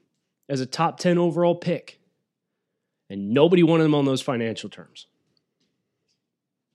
as 0.49 0.61
a 0.61 0.67
top 0.67 0.99
10 0.99 1.19
overall 1.19 1.55
pick. 1.55 2.01
And 3.09 3.31
nobody 3.31 3.63
wanted 3.63 3.85
him 3.85 3.95
on 3.95 4.05
those 4.05 4.23
financial 4.23 4.69
terms. 4.69 5.07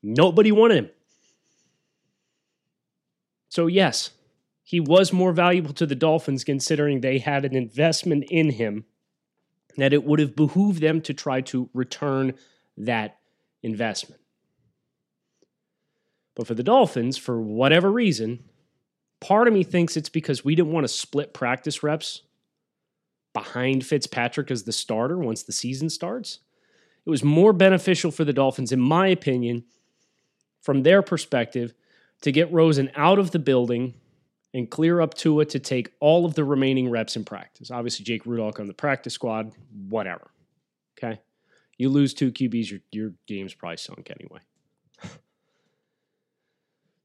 Nobody 0.04 0.52
wanted 0.52 0.78
him. 0.78 0.90
So, 3.50 3.68
yes, 3.68 4.12
he 4.64 4.80
was 4.80 5.12
more 5.12 5.34
valuable 5.34 5.74
to 5.74 5.86
the 5.86 5.96
Dolphins 5.96 6.44
considering 6.44 7.02
they 7.02 7.20
had 7.20 7.44
an 7.44 7.56
investment 7.56 8.26
in 8.30 8.52
him 8.52 8.86
that 9.78 9.94
it 9.94 10.04
would 10.04 10.20
have 10.20 10.36
behooved 10.36 10.82
them 10.82 11.02
to 11.02 11.14
try 11.14 11.42
to 11.42 11.70
return 11.74 12.34
that 12.78 13.18
investment. 13.62 14.21
But 16.36 16.48
for 16.48 16.54
the 16.54 16.64
Dolphins, 16.64 17.18
for 17.18 17.42
whatever 17.42 17.92
reason, 17.92 18.44
part 19.20 19.48
of 19.48 19.54
me 19.54 19.64
thinks 19.64 19.98
it's 19.98 20.10
because 20.10 20.46
we 20.46 20.56
didn't 20.56 20.72
want 20.72 20.86
to 20.86 20.90
split 20.90 21.34
practice 21.34 21.84
reps 21.84 22.22
behind 23.34 23.86
Fitzpatrick 23.86 24.52
as 24.52 24.64
the 24.64 24.72
starter 24.72 25.18
once 25.18 25.44
the 25.44 25.52
season 25.52 25.90
starts. 25.90 26.40
It 27.06 27.10
was 27.10 27.24
more 27.24 27.54
beneficial 27.54 28.12
for 28.12 28.24
the 28.24 28.34
Dolphins, 28.34 28.72
in 28.72 28.80
my 28.80 29.08
opinion, 29.08 29.64
from 30.62 30.84
their 30.84 31.02
perspective, 31.02 31.74
to 32.22 32.32
get 32.32 32.52
Rosen 32.52 32.92
out 32.96 33.18
of 33.18 33.32
the 33.32 33.40
building 33.40 33.96
and 34.54 34.70
clear 34.70 35.02
up 35.02 35.14
Tua 35.14 35.46
to 35.46 35.60
take 35.60 35.94
all 36.00 36.26
of 36.26 36.36
the 36.36 36.44
remaining 36.44 36.90
reps 36.90 37.16
in 37.16 37.24
practice. 37.24 37.72
Obviously, 37.72 38.06
Jake 38.06 38.26
Rudock 38.26 38.60
on 38.60 38.68
the 38.68 38.74
practice 38.74 39.14
squad, 39.14 39.54
whatever. 39.90 40.30
Okay. 40.98 41.20
You 41.78 41.90
lose 41.90 42.14
two 42.14 42.32
QBs, 42.32 42.70
your, 42.70 42.80
your 42.92 43.14
game's 43.28 43.54
probably 43.54 43.78
sunk 43.78 44.12
anyway. 44.12 44.42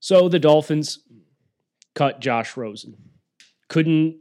So 0.06 0.28
the 0.28 0.38
Dolphins 0.38 1.00
cut 1.96 2.20
Josh 2.20 2.56
Rosen. 2.56 2.94
Couldn't 3.68 4.18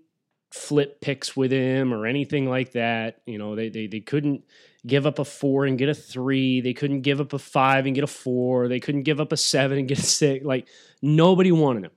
flip 0.51 0.99
picks 0.99 1.37
with 1.37 1.51
him 1.51 1.93
or 1.93 2.07
anything 2.07 2.49
like 2.49 2.71
that. 2.71 3.21
You 3.27 3.37
know, 3.37 3.55
they, 3.55 3.69
they, 3.69 3.85
they 3.85 3.99
couldn't 3.99 4.45
give 4.87 5.05
up 5.05 5.19
a 5.19 5.23
four 5.23 5.67
and 5.67 5.77
get 5.77 5.87
a 5.87 5.93
three. 5.93 6.59
They 6.59 6.73
couldn't 6.73 7.01
give 7.01 7.21
up 7.21 7.33
a 7.33 7.37
five 7.37 7.85
and 7.85 7.93
get 7.93 8.03
a 8.03 8.07
four. 8.07 8.67
They 8.67 8.79
couldn't 8.79 9.03
give 9.03 9.21
up 9.21 9.31
a 9.31 9.37
seven 9.37 9.77
and 9.77 9.87
get 9.87 9.99
a 9.99 10.01
six. 10.01 10.43
Like, 10.43 10.67
nobody 11.03 11.51
wanted 11.51 11.83
him. 11.83 11.91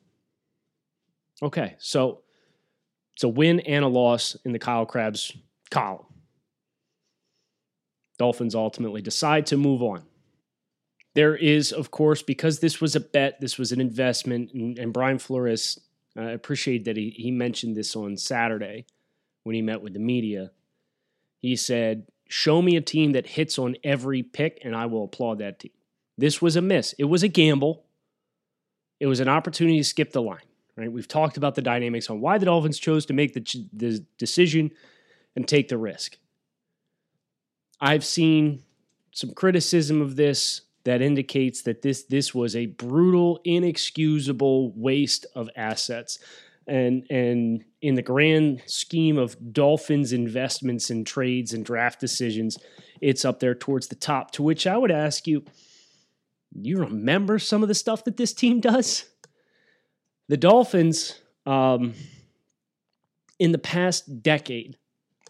Okay, 1.43 1.77
so 1.79 2.21
it's 3.15 3.25
a 3.25 3.29
win 3.29 3.61
and 3.61 3.87
a 3.87 3.89
loss 3.89 4.37
in 4.45 4.53
the 4.53 4.59
Kyle 4.59 4.85
Crabbs 4.85 5.35
column. 5.71 6.05
Dolphins 8.19 8.55
ultimately 8.55 9.01
decide 9.01 9.47
to 9.47 9.57
move 9.57 9.83
on. 9.83 10.05
There 11.19 11.35
is, 11.35 11.73
of 11.73 11.91
course, 11.91 12.23
because 12.23 12.61
this 12.61 12.81
was 12.81 12.95
a 12.95 13.01
bet, 13.01 13.41
this 13.41 13.59
was 13.59 13.73
an 13.73 13.81
investment, 13.81 14.53
and, 14.53 14.79
and 14.79 14.93
Brian 14.93 15.19
Flores, 15.19 15.77
I 16.17 16.27
uh, 16.27 16.29
appreciate 16.29 16.85
that 16.85 16.97
he, 16.97 17.11
he 17.11 17.33
mentioned 17.33 17.77
this 17.77 17.97
on 17.97 18.17
Saturday 18.17 18.87
when 19.43 19.57
he 19.57 19.61
met 19.61 19.83
with 19.83 19.95
the 19.95 19.99
media. 19.99 20.53
He 21.41 21.57
said, 21.57 22.07
Show 22.29 22.63
me 22.63 22.77
a 22.77 22.81
team 22.81 23.15
that 23.15 23.27
hits 23.27 23.59
on 23.59 23.75
every 23.83 24.23
pick, 24.23 24.61
and 24.63 24.77
I 24.77 24.87
will 24.87 25.03
applaud 25.03 25.41
that 25.41 25.59
team. 25.59 25.73
This 26.17 26.41
was 26.41 26.55
a 26.55 26.63
miss. 26.63 26.95
It 27.01 27.07
was 27.07 27.25
a 27.25 27.29
gamble. 27.29 27.85
It 29.01 29.09
was 29.09 29.19
an 29.19 29.29
opportunity 29.29 29.79
to 29.79 29.85
skip 29.85 30.13
the 30.13 30.23
line. 30.23 30.47
Right? 30.77 30.93
We've 30.93 31.09
talked 31.09 31.37
about 31.37 31.57
the 31.57 31.63
dynamics 31.63 32.09
on 32.11 32.21
why 32.21 32.39
the 32.39 32.47
Dolphins 32.47 32.79
chose 32.79 33.07
to 33.07 33.13
make 33.13 33.35
the, 33.35 33.45
the 33.73 34.07
decision 34.19 34.71
and 35.35 35.49
take 35.49 35.67
the 35.67 35.79
risk. 35.79 36.17
I've 37.81 38.05
seen 38.05 38.63
some 39.11 39.33
criticism 39.33 40.01
of 40.01 40.15
this 40.15 40.61
that 40.89 41.03
indicates 41.03 41.61
that 41.63 41.83
this 41.83 42.05
this 42.05 42.35
was 42.35 42.57
a 42.57 42.65
brutal, 42.65 43.41
inexcusable 43.45 44.73
waste 44.75 45.27
of 45.35 45.51
assets. 45.55 46.19
And 46.67 47.05
and 47.11 47.63
in 47.83 47.95
the 47.95 48.03
grand 48.03 48.63
scheme 48.65 49.19
of 49.19 49.53
Dolphins 49.53 50.15
investments 50.15 50.89
and 50.89 51.07
trades 51.07 51.53
and 51.53 51.63
draft 51.63 52.01
decisions, 52.01 52.57
it's 53.03 53.27
up 53.27 53.39
there 53.39 53.55
towards 53.55 53.89
the 53.89 53.97
top. 53.97 54.31
To 54.33 54.43
which 54.43 54.67
I 54.67 54.79
would 54.79 54.91
ask 54.91 55.27
you, 55.27 55.45
you 56.53 56.79
remember 56.79 57.39
some 57.39 57.63
of 57.63 57.69
the 57.69 57.75
stuff 57.75 58.05
that 58.05 58.17
this 58.17 58.33
team 58.33 58.61
does? 58.61 59.05
The 60.29 60.39
Dolphins, 60.39 61.21
um, 61.45 61.93
in 63.39 63.53
the 63.53 63.59
past 63.59 64.23
decade, 64.23 64.79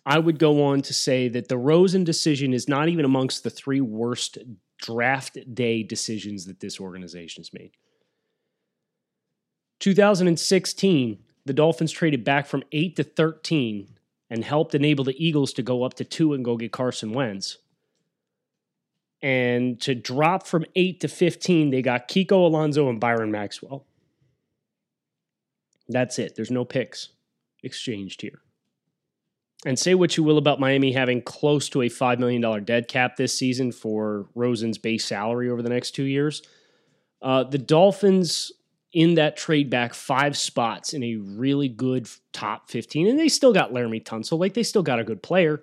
I 0.07 0.21
would 0.21 0.39
go 0.39 0.65
on 0.67 0.83
to 0.83 0.95
say 0.95 1.29
that 1.29 1.49
the 1.49 1.59
Rosen 1.59 2.05
decision 2.05 2.55
is 2.55 2.69
not 2.69 2.89
even 2.89 3.05
amongst 3.05 3.43
the 3.43 3.51
three 3.51 3.81
worst 3.81 4.39
draft 4.79 5.39
day 5.55 5.83
decisions 5.83 6.47
that 6.47 6.61
this 6.61 6.81
organization 6.81 7.41
has 7.41 7.53
made. 7.53 7.73
2016, 9.81 11.19
the 11.45 11.53
Dolphins 11.53 11.93
traded 11.93 12.25
back 12.25 12.47
from 12.47 12.63
8 12.73 12.97
to 12.97 13.05
13 13.05 13.89
and 14.31 14.45
helped 14.45 14.75
enable 14.75 15.05
the 15.05 15.25
Eagles 15.25 15.53
to 15.55 15.63
go 15.63 15.83
up 15.83 15.95
to 15.95 16.05
2 16.05 16.35
and 16.35 16.45
go 16.45 16.57
get 16.57 16.73
Carson 16.73 17.13
Wentz. 17.13 17.59
And 19.21 19.81
to 19.81 19.95
drop 19.95 20.47
from 20.47 20.65
8 20.77 21.01
to 21.01 21.09
15, 21.09 21.71
they 21.71 21.83
got 21.83 22.09
Kiko 22.09 22.47
Alonso 22.47 22.89
and 22.89 23.01
Byron 23.01 23.31
Maxwell. 23.31 23.85
That's 25.89 26.19
it. 26.19 26.37
There's 26.37 26.51
no 26.51 26.65
picks 26.65 27.09
exchanged 27.63 28.21
here. 28.21 28.41
And 29.65 29.79
say 29.79 29.95
what 29.95 30.17
you 30.17 30.23
will 30.23 30.39
about 30.39 30.61
Miami 30.61 30.93
having 30.93 31.21
close 31.21 31.69
to 31.71 31.83
a 31.83 31.89
$5 31.89 32.19
million 32.19 32.65
dead 32.65 32.87
cap 32.87 33.17
this 33.17 33.37
season 33.37 33.73
for 33.73 34.29
Rosen's 34.35 34.79
base 34.79 35.05
salary 35.05 35.51
over 35.51 35.63
the 35.63 35.69
next 35.69 35.93
two 35.93 36.05
years. 36.05 36.43
Uh, 37.21 37.43
the 37.43 37.59
Dolphins 37.59 38.53
in 38.93 39.15
that 39.15 39.37
trade 39.37 39.69
back 39.69 39.95
five 39.95 40.37
spots 40.37 40.95
in 40.95 41.03
a 41.03 41.17
really 41.17 41.69
good 41.69 42.09
top 42.33 42.71
15, 42.71 43.09
and 43.09 43.19
they 43.19 43.29
still 43.29 43.53
got 43.53 43.73
Laremy 43.73 44.03
Tunsil. 44.03 44.39
Like 44.39 44.55
they 44.55 44.63
still 44.63 44.85
got 44.85 45.01
a 45.01 45.05
good 45.05 45.23
player. 45.23 45.63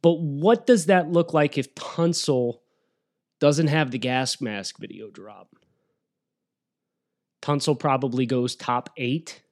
But 0.00 0.20
what 0.20 0.66
does 0.66 0.86
that 0.86 1.10
look 1.10 1.34
like 1.34 1.58
if 1.58 1.74
Tunsil 1.74 2.60
doesn't 3.40 3.66
have 3.68 3.90
the 3.90 3.98
gas 3.98 4.40
mask 4.40 4.78
video 4.78 5.10
drop? 5.10 5.54
Tunsil 7.42 7.78
probably 7.78 8.26
goes 8.26 8.56
top 8.56 8.90
eight 8.96 9.42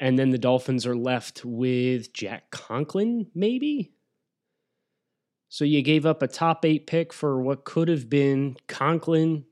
and 0.00 0.18
then 0.18 0.30
the 0.30 0.38
Dolphins 0.38 0.86
are 0.86 0.96
left 0.96 1.44
with 1.44 2.12
Jack 2.12 2.50
Conklin, 2.50 3.26
maybe. 3.34 3.92
So 5.48 5.64
you 5.64 5.82
gave 5.82 6.06
up 6.06 6.22
a 6.22 6.28
top 6.28 6.64
eight 6.64 6.86
pick 6.86 7.12
for 7.12 7.40
what 7.40 7.64
could 7.64 7.88
have 7.88 8.08
been 8.08 8.56
Conklin, 8.66 9.44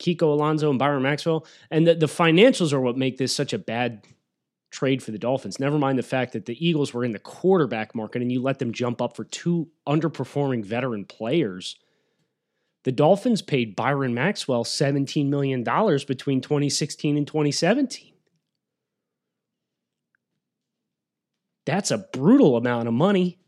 Kiko 0.00 0.22
Alonso, 0.22 0.70
and 0.70 0.78
Byron 0.78 1.02
Maxwell. 1.02 1.46
And 1.70 1.86
the, 1.86 1.94
the 1.94 2.06
financials 2.06 2.72
are 2.72 2.80
what 2.80 2.96
make 2.96 3.18
this 3.18 3.34
such 3.34 3.52
a 3.52 3.58
bad 3.58 4.04
trade 4.72 5.02
for 5.02 5.12
the 5.12 5.18
Dolphins. 5.18 5.60
Never 5.60 5.78
mind 5.78 5.98
the 5.98 6.02
fact 6.02 6.32
that 6.32 6.46
the 6.46 6.66
Eagles 6.66 6.92
were 6.92 7.04
in 7.04 7.12
the 7.12 7.18
quarterback 7.18 7.94
market 7.94 8.22
and 8.22 8.32
you 8.32 8.42
let 8.42 8.58
them 8.58 8.72
jump 8.72 9.00
up 9.00 9.14
for 9.14 9.24
two 9.24 9.68
underperforming 9.86 10.64
veteran 10.64 11.04
players. 11.04 11.76
The 12.82 12.92
Dolphins 12.92 13.40
paid 13.40 13.76
Byron 13.76 14.14
Maxwell 14.14 14.64
$17 14.64 15.28
million 15.28 15.62
between 15.62 16.40
2016 16.40 17.16
and 17.16 17.26
2017. 17.26 18.13
That's 21.66 21.90
a 21.90 21.98
brutal 21.98 22.56
amount 22.56 22.88
of 22.88 22.94
money 22.94 23.38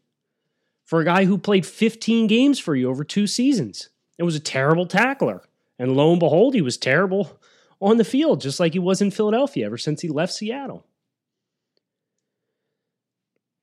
for 0.85 1.01
a 1.01 1.05
guy 1.05 1.25
who 1.25 1.37
played 1.37 1.67
15 1.67 2.27
games 2.27 2.59
for 2.59 2.75
you 2.75 2.89
over 2.89 3.05
two 3.05 3.27
seasons. 3.27 3.91
It 4.19 4.23
was 4.23 4.37
a 4.37 4.41
terrible 4.41 4.87
tackler. 4.87 5.43
And 5.79 5.97
lo 5.97 6.11
and 6.11 6.21
behold, 6.21 6.55
he 6.55 6.63
was 6.63 6.79
terrible 6.79 7.39
on 7.81 7.99
the 7.99 8.05
field, 8.05 8.41
just 8.41 8.59
like 8.59 8.73
he 8.73 8.79
was 8.79 9.03
in 9.03 9.11
Philadelphia 9.11 9.67
ever 9.67 9.77
since 9.77 10.01
he 10.01 10.09
left 10.09 10.33
Seattle. 10.33 10.87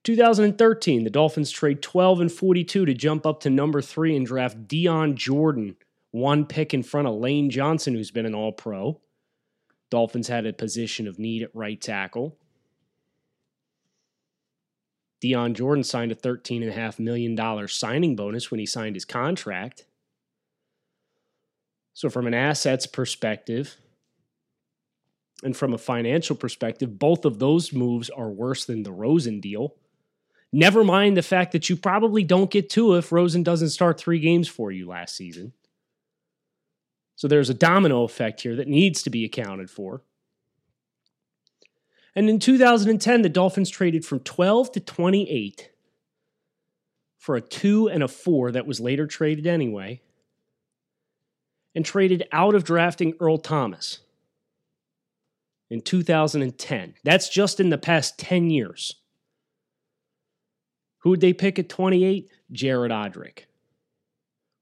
2013, 0.04 1.06
the 1.06 1.10
Dolphins 1.10 1.50
trade 1.50 1.82
12 1.82 2.22
and 2.22 2.32
42 2.32 2.86
to 2.86 2.94
jump 2.94 3.26
up 3.26 3.40
to 3.40 3.50
number 3.50 3.82
three 3.82 4.16
and 4.16 4.26
draft 4.26 4.68
Dion 4.68 5.16
Jordan, 5.16 5.78
one 6.12 6.46
pick 6.46 6.74
in 6.74 6.84
front 6.84 7.08
of 7.08 7.16
Lane 7.16 7.50
Johnson, 7.50 7.94
who's 7.94 8.12
been 8.12 8.26
an 8.26 8.36
all 8.36 8.52
pro. 8.52 9.00
Dolphins 9.90 10.28
had 10.28 10.46
a 10.46 10.54
position 10.54 11.08
of 11.08 11.20
need 11.20 11.42
at 11.42 11.56
right 11.56 11.80
tackle. 11.80 12.38
Dion 15.24 15.54
Jordan 15.54 15.86
signed 15.86 16.12
a 16.12 16.16
$13.5 16.16 17.00
million 17.00 17.68
signing 17.70 18.14
bonus 18.14 18.52
when 18.52 18.60
he 18.60 18.66
signed 18.66 18.98
his 18.98 19.06
contract. 19.06 19.86
So, 21.94 22.10
from 22.10 22.28
an 22.28 22.34
assets 22.34 22.86
perspective 22.86 23.78
and 25.42 25.56
from 25.56 25.74
a 25.74 25.78
financial 25.78 26.36
perspective, 26.36 27.00
both 27.00 27.24
of 27.24 27.40
those 27.40 27.72
moves 27.72 28.10
are 28.10 28.30
worse 28.30 28.66
than 28.66 28.84
the 28.84 28.92
Rosen 28.92 29.40
deal. 29.40 29.76
Never 30.52 30.84
mind 30.84 31.16
the 31.16 31.22
fact 31.22 31.54
that 31.54 31.70
you 31.70 31.78
probably 31.78 32.26
don't 32.26 32.52
get 32.52 32.70
two 32.70 32.96
if 32.96 33.14
Rosen 33.14 33.44
doesn't 33.44 33.70
start 33.70 33.98
three 33.98 34.20
games 34.20 34.50
for 34.50 34.74
you 34.74 34.90
last 34.90 35.16
season. 35.16 35.54
So, 37.16 37.30
there's 37.30 37.50
a 37.50 37.54
domino 37.54 38.04
effect 38.04 38.42
here 38.42 38.58
that 38.58 38.68
needs 38.68 39.02
to 39.04 39.10
be 39.10 39.24
accounted 39.24 39.70
for. 39.70 40.02
And 42.16 42.30
in 42.30 42.40
2010, 42.40 43.22
the 43.22 43.30
Dolphins 43.30 43.70
traded 43.70 44.06
from 44.06 44.20
12 44.20 44.74
to 44.74 44.80
28 44.80 45.72
for 47.18 47.36
a 47.36 47.42
two 47.42 47.90
and 47.90 48.04
a 48.04 48.08
four 48.08 48.52
that 48.52 48.68
was 48.68 48.80
later 48.80 49.08
traded 49.08 49.48
anyway 49.48 50.02
and 51.74 51.86
traded 51.86 52.28
out 52.32 52.54
of 52.54 52.64
drafting 52.64 53.14
Earl 53.20 53.38
Thomas 53.38 54.00
in 55.70 55.82
2010. 55.82 56.94
That's 57.04 57.30
just 57.30 57.60
in 57.60 57.70
the 57.70 57.78
past 57.78 58.20
10 58.20 58.50
years. 58.50 58.96
Who'd 61.00 61.22
they 61.22 61.34
pick 61.34 61.58
at 61.58 61.70
28? 61.70 62.30
Jared 62.52 62.92
Odrick. 62.92 63.46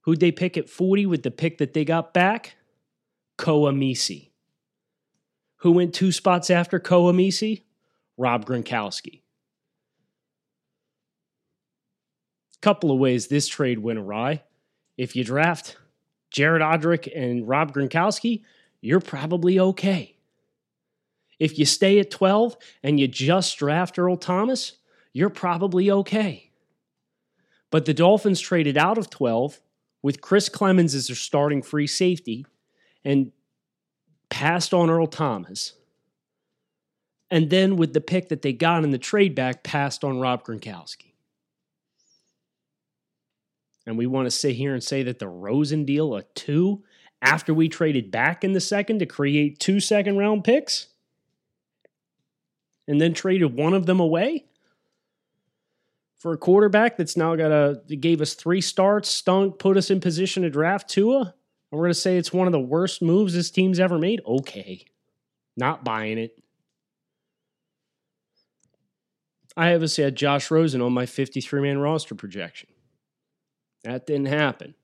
Who'd 0.02 0.20
they 0.20 0.32
pick 0.32 0.58
at 0.58 0.70
40 0.70 1.06
with 1.06 1.24
the 1.24 1.32
pick 1.32 1.58
that 1.60 1.74
they 1.74 1.86
got 1.86 2.14
back? 2.14 2.56
Koa 3.38 3.72
Misi. 3.72 4.31
Who 5.62 5.72
went 5.72 5.94
two 5.94 6.12
spots 6.12 6.50
after 6.50 6.80
Koa 6.80 7.14
Misi? 7.14 7.66
Rob 8.18 8.46
Gronkowski. 8.46 9.22
Couple 12.62 12.92
of 12.92 13.00
ways 13.00 13.28
this 13.28 13.48
trade 13.48 13.80
went 13.80 14.00
awry. 14.00 14.44
If 14.98 15.16
you 15.16 15.24
draft 15.24 15.78
Jared 16.32 16.62
Odrick 16.62 17.10
and 17.16 17.48
Rob 17.48 17.74
Gronkowski, 17.74 18.44
you're 18.82 19.00
probably 19.00 19.60
okay. 19.60 20.16
If 21.40 21.58
you 21.58 21.66
stay 21.66 22.00
at 22.00 22.12
12 22.12 22.56
and 22.84 23.00
you 23.00 23.08
just 23.08 23.58
draft 23.58 23.98
Earl 23.98 24.18
Thomas, 24.18 24.78
you're 25.14 25.30
probably 25.30 25.90
okay. 25.90 26.52
But 27.72 27.86
the 27.86 27.94
Dolphins 27.94 28.40
traded 28.40 28.78
out 28.78 28.98
of 28.98 29.10
12 29.10 29.60
with 30.02 30.22
Chris 30.22 30.50
Clemons 30.50 30.96
as 30.96 31.08
their 31.08 31.16
starting 31.16 31.62
free 31.62 31.88
safety 31.88 32.46
and 33.04 33.32
passed 34.32 34.74
on 34.74 34.90
Earl 34.90 35.06
Thomas. 35.06 35.74
And 37.30 37.52
then 37.52 37.76
with 37.76 37.94
the 37.94 38.02
pick 38.02 38.30
that 38.30 38.42
they 38.42 38.54
got 38.54 38.84
in 38.84 38.90
the 38.90 38.98
trade 38.98 39.36
back, 39.36 39.64
passed 39.64 40.04
on 40.04 40.20
Rob 40.20 40.44
Gronkowski. 40.44 41.14
And 43.86 43.98
we 43.98 44.08
want 44.08 44.26
to 44.26 44.32
sit 44.32 44.56
here 44.56 44.74
and 44.74 44.84
say 44.84 45.04
that 45.04 45.20
the 45.20 45.28
Rosen 45.28 45.86
deal, 45.86 46.16
a 46.16 46.24
two, 46.36 46.84
after 47.22 47.54
we 47.54 47.70
traded 47.70 48.10
back 48.10 48.44
in 48.44 48.54
the 48.54 48.60
second 48.60 49.00
to 49.00 49.06
create 49.06 49.60
two 49.60 49.80
second 49.80 50.18
round 50.18 50.44
picks, 50.44 50.88
and 52.88 53.00
then 53.00 53.14
traded 53.14 53.56
one 53.56 53.74
of 53.74 53.86
them 53.86 54.00
away 54.00 54.46
for 56.18 56.34
a 56.34 56.38
quarterback 56.38 56.98
that's 56.98 57.18
now 57.18 57.36
got 57.36 57.52
a 57.52 57.82
gave 57.96 58.22
us 58.22 58.34
three 58.34 58.62
starts, 58.62 59.10
stunk, 59.10 59.60
put 59.60 59.78
us 59.78 59.90
in 59.90 60.00
position 60.00 60.44
to 60.44 60.50
draft 60.50 60.90
Tua. 60.90 61.34
We're 61.72 61.80
going 61.80 61.92
to 61.92 62.00
say 62.00 62.18
it's 62.18 62.34
one 62.34 62.48
of 62.48 62.52
the 62.52 62.60
worst 62.60 63.02
moves 63.02 63.34
this 63.34 63.50
team's 63.50 63.80
ever 63.80 63.98
made. 63.98 64.22
Okay, 64.26 64.86
not 65.56 65.84
buying 65.84 66.18
it. 66.18 66.38
I 69.56 69.74
obviously 69.74 70.04
had 70.04 70.16
Josh 70.16 70.52
Rosen 70.52 70.82
on 70.82 70.94
my 70.94 71.06
53 71.06 71.62
man 71.62 71.80
roster 71.80 72.16
projection. 72.16 72.70
That 73.84 74.06
didn't 74.06 74.28
happen. 74.28 74.76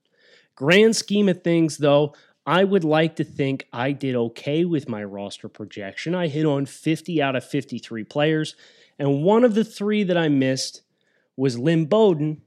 Grand 0.54 0.96
scheme 0.96 1.28
of 1.28 1.42
things, 1.42 1.78
though, 1.78 2.14
I 2.44 2.64
would 2.64 2.84
like 2.84 3.16
to 3.16 3.24
think 3.24 3.66
I 3.72 3.92
did 3.92 4.16
okay 4.16 4.64
with 4.64 4.88
my 4.88 5.04
roster 5.04 5.48
projection. 5.48 6.14
I 6.14 6.28
hit 6.28 6.46
on 6.46 6.66
50 6.66 7.22
out 7.22 7.36
of 7.36 7.44
53 7.44 8.04
players, 8.04 8.56
and 8.98 9.22
one 9.22 9.44
of 9.44 9.54
the 9.54 9.64
three 9.64 10.02
that 10.04 10.16
I 10.16 10.28
missed 10.28 10.82
was 11.36 11.58
Lynn 11.58 11.84
Bowden, 11.84 12.42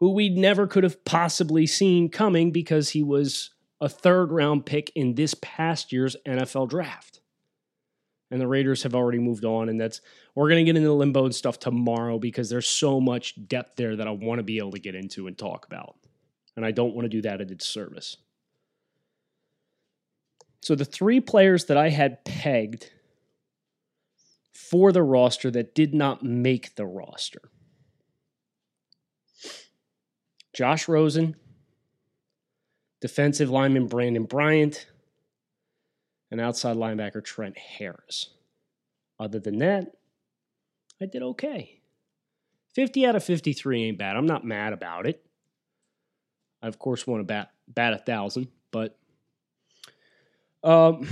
who 0.00 0.12
we 0.12 0.28
never 0.28 0.66
could 0.66 0.84
have 0.84 1.04
possibly 1.04 1.66
seen 1.66 2.08
coming 2.08 2.50
because 2.50 2.90
he 2.90 3.02
was 3.02 3.50
a 3.80 3.88
third 3.88 4.32
round 4.32 4.66
pick 4.66 4.90
in 4.94 5.14
this 5.14 5.34
past 5.40 5.92
year's 5.92 6.16
NFL 6.26 6.68
draft. 6.68 7.20
And 8.30 8.40
the 8.40 8.48
Raiders 8.48 8.82
have 8.82 8.94
already 8.94 9.18
moved 9.18 9.44
on, 9.44 9.68
and 9.68 9.80
that's 9.80 10.00
we're 10.34 10.48
going 10.48 10.64
to 10.64 10.64
get 10.64 10.76
into 10.76 10.88
the 10.88 10.94
limbo 10.94 11.24
and 11.24 11.34
stuff 11.34 11.58
tomorrow 11.58 12.18
because 12.18 12.50
there's 12.50 12.66
so 12.66 13.00
much 13.00 13.34
depth 13.46 13.76
there 13.76 13.94
that 13.94 14.08
I 14.08 14.10
want 14.10 14.38
to 14.38 14.42
be 14.42 14.58
able 14.58 14.72
to 14.72 14.80
get 14.80 14.94
into 14.94 15.26
and 15.26 15.38
talk 15.38 15.66
about. 15.66 15.96
And 16.56 16.64
I 16.64 16.70
don't 16.70 16.94
want 16.94 17.04
to 17.04 17.08
do 17.10 17.22
that 17.22 17.40
at 17.40 17.50
its 17.50 17.66
service. 17.66 18.16
So 20.62 20.74
the 20.74 20.84
three 20.84 21.20
players 21.20 21.66
that 21.66 21.76
I 21.76 21.90
had 21.90 22.24
pegged 22.24 22.90
for 24.52 24.92
the 24.92 25.02
roster 25.02 25.50
that 25.50 25.74
did 25.74 25.94
not 25.94 26.22
make 26.22 26.74
the 26.74 26.86
roster 26.86 27.50
Josh 30.54 30.88
Rosen, 30.88 31.34
defensive 33.00 33.50
lineman 33.50 33.88
Brandon 33.88 34.24
Bryant, 34.24 34.86
and 36.30 36.40
outside 36.40 36.76
linebacker 36.76 37.22
Trent 37.22 37.58
Harris. 37.58 38.30
Other 39.18 39.40
than 39.40 39.58
that, 39.58 39.92
I 41.02 41.06
did 41.06 41.22
okay. 41.22 41.80
50 42.74 43.06
out 43.06 43.16
of 43.16 43.24
53 43.24 43.84
ain't 43.84 43.98
bad. 43.98 44.16
I'm 44.16 44.26
not 44.26 44.44
mad 44.44 44.72
about 44.72 45.06
it. 45.06 45.24
I, 46.62 46.68
of 46.68 46.78
course, 46.78 47.06
want 47.06 47.20
to 47.20 47.24
bat, 47.24 47.50
bat 47.68 47.92
a 47.92 47.98
thousand, 47.98 48.48
but. 48.70 48.96
Um, 50.62 51.06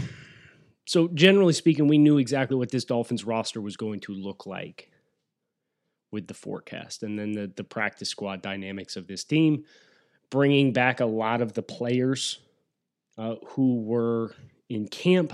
so, 0.87 1.09
generally 1.09 1.53
speaking, 1.53 1.89
we 1.89 1.99
knew 1.99 2.19
exactly 2.19 2.57
what 2.57 2.71
this 2.71 2.85
Dolphins 2.85 3.25
roster 3.25 3.61
was 3.61 3.77
going 3.77 4.01
to 4.01 4.13
look 4.13 4.47
like 4.47 4.92
with 6.12 6.29
the 6.29 6.35
forecast 6.35 7.03
and 7.03 7.18
then 7.18 7.33
the, 7.33 7.51
the 7.57 7.64
practice 7.64 8.11
squad 8.11 8.42
dynamics 8.42 8.96
of 8.96 9.07
this 9.07 9.25
team, 9.25 9.64
bringing 10.31 10.72
back 10.72 11.01
a 11.01 11.07
lot 11.07 11.40
of 11.40 11.55
the 11.55 11.62
players 11.62 12.38
uh, 13.18 13.37
who 13.48 13.81
were 13.81 14.35
in 14.68 14.87
camp. 14.87 15.33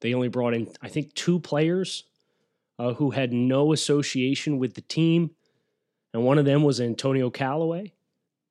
They 0.00 0.14
only 0.14 0.28
brought 0.28 0.54
in, 0.54 0.68
I 0.82 0.88
think, 0.88 1.14
two 1.14 1.38
players 1.38 2.04
uh, 2.78 2.94
who 2.94 3.10
had 3.10 3.32
no 3.32 3.72
association 3.72 4.58
with 4.58 4.74
the 4.74 4.80
team, 4.80 5.30
and 6.12 6.24
one 6.24 6.38
of 6.38 6.44
them 6.44 6.62
was 6.62 6.80
Antonio 6.80 7.30
Callaway. 7.30 7.92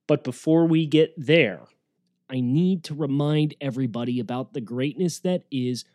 But 0.08 0.24
before 0.24 0.66
we 0.66 0.86
get 0.86 1.14
there, 1.18 1.62
I 2.30 2.40
need 2.40 2.86
to 2.86 2.96
remind 2.96 3.56
everybody 3.60 4.20
about 4.20 4.54
the 4.54 4.62
greatness 4.62 5.20
that 5.20 5.44
is 5.52 5.86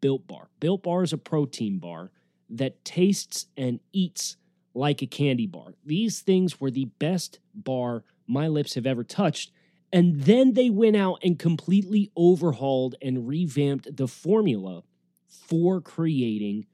Built 0.00 0.26
Bar. 0.26 0.48
Built 0.60 0.84
Bar 0.84 1.02
is 1.02 1.12
a 1.12 1.18
protein 1.18 1.78
bar 1.78 2.10
that 2.50 2.84
tastes 2.84 3.46
and 3.56 3.80
eats 3.92 4.36
like 4.74 5.02
a 5.02 5.06
candy 5.06 5.46
bar. 5.46 5.74
These 5.84 6.20
things 6.20 6.60
were 6.60 6.70
the 6.70 6.86
best 6.86 7.38
bar 7.54 8.04
my 8.26 8.48
lips 8.48 8.74
have 8.74 8.86
ever 8.86 9.04
touched. 9.04 9.50
And 9.92 10.22
then 10.22 10.54
they 10.54 10.70
went 10.70 10.96
out 10.96 11.18
and 11.22 11.38
completely 11.38 12.12
overhauled 12.16 12.94
and 13.02 13.26
revamped 13.26 13.96
the 13.96 14.06
formula 14.06 14.84
for 15.26 15.80
creating 15.80 16.66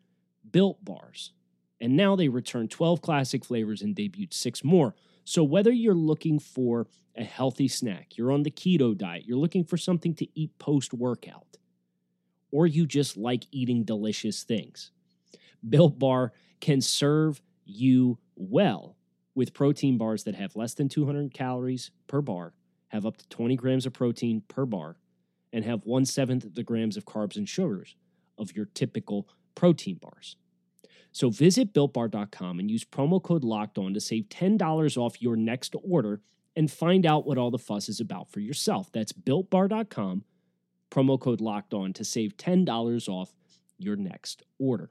built 0.51 0.85
bars. 0.85 1.33
And 1.81 1.97
now 1.97 2.17
they 2.17 2.29
return 2.29 2.69
12 2.69 3.01
classic 3.01 3.45
flavors 3.45 3.83
and 3.83 3.95
debuted 3.95 4.35
six 4.35 4.63
more. 4.63 4.95
So, 5.25 5.43
whether 5.43 5.73
you're 5.73 5.95
looking 5.95 6.39
for 6.39 6.87
a 7.17 7.25
healthy 7.25 7.69
snack, 7.69 8.17
you're 8.17 8.31
on 8.31 8.43
the 8.43 8.51
keto 8.51 8.97
diet, 8.97 9.25
you're 9.27 9.39
looking 9.39 9.65
for 9.65 9.77
something 9.77 10.15
to 10.15 10.27
eat 10.39 10.57
post 10.59 10.95
workout, 10.95 11.57
or 12.53 12.67
you 12.67 12.87
just 12.87 13.17
like 13.17 13.45
eating 13.51 13.83
delicious 13.83 14.45
things, 14.45 14.93
Built 15.69 15.99
Bar 15.99 16.33
can 16.61 16.81
serve 16.81 17.43
you 17.67 18.19
well 18.35 18.97
with 19.35 19.53
protein 19.53 19.99
bars 19.99 20.25
that 20.25 20.35
have 20.35 20.57
less 20.57 20.75
than 20.75 20.89
200 20.89 21.35
calories 21.35 21.91
per 22.07 22.23
bar, 22.23 22.55
have 22.89 23.05
up 23.05 23.19
to 23.19 23.29
20 23.29 23.57
grams 23.57 23.85
of 23.85 23.93
protein 23.93 24.43
per 24.49 24.65
bar, 24.65 24.97
and 25.53 25.65
have 25.65 25.85
one 25.85 26.05
seventh 26.05 26.55
the 26.55 26.63
grams 26.63 26.97
of 26.97 27.05
carbs 27.05 27.37
and 27.37 27.49
sugars 27.49 27.97
of 28.39 28.55
your 28.57 28.67
typical 28.67 29.29
protein 29.55 29.99
bars. 30.01 30.37
So 31.13 31.31
visit 31.31 31.73
builtbar.com 31.73 32.59
and 32.59 32.71
use 32.71 32.85
promo 32.85 33.23
code 33.23 33.45
locked 33.45 33.79
on 33.79 33.95
to 33.95 34.01
save 34.01 34.29
$10 34.29 34.97
off 34.97 35.23
your 35.23 35.37
next 35.37 35.75
order 35.83 36.21
and 36.55 36.71
find 36.71 37.07
out 37.07 37.27
what 37.27 37.39
all 37.39 37.51
the 37.51 37.59
fuss 37.59 37.89
is 37.89 38.01
about 38.01 38.31
for 38.31 38.41
yourself. 38.41 38.91
That's 38.93 39.13
builtbar.com, 39.13 40.25
promo 40.91 41.21
code 41.21 41.41
locked 41.41 41.75
on 41.75 41.93
to 41.95 42.05
save 42.05 42.37
$10 42.37 43.09
off 43.09 43.33
your 43.79 43.97
next 43.97 44.43
order. 44.59 44.91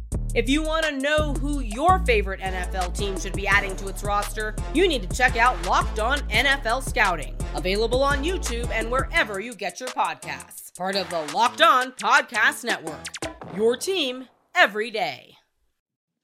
If 0.33 0.47
you 0.47 0.63
want 0.63 0.85
to 0.85 0.97
know 0.97 1.33
who 1.33 1.59
your 1.59 1.99
favorite 2.05 2.39
NFL 2.39 2.97
team 2.97 3.19
should 3.19 3.33
be 3.33 3.47
adding 3.47 3.75
to 3.75 3.89
its 3.89 4.01
roster, 4.01 4.55
you 4.73 4.87
need 4.87 5.01
to 5.01 5.17
check 5.17 5.35
out 5.35 5.61
Locked 5.65 5.99
On 5.99 6.19
NFL 6.29 6.87
Scouting, 6.87 7.35
available 7.53 8.01
on 8.01 8.23
YouTube 8.23 8.69
and 8.71 8.89
wherever 8.89 9.41
you 9.41 9.53
get 9.53 9.81
your 9.81 9.89
podcasts. 9.89 10.73
Part 10.77 10.95
of 10.95 11.09
the 11.09 11.19
Locked 11.35 11.61
On 11.61 11.91
Podcast 11.91 12.63
Network. 12.63 13.05
Your 13.57 13.75
team 13.75 14.29
every 14.55 14.89
day. 14.89 15.35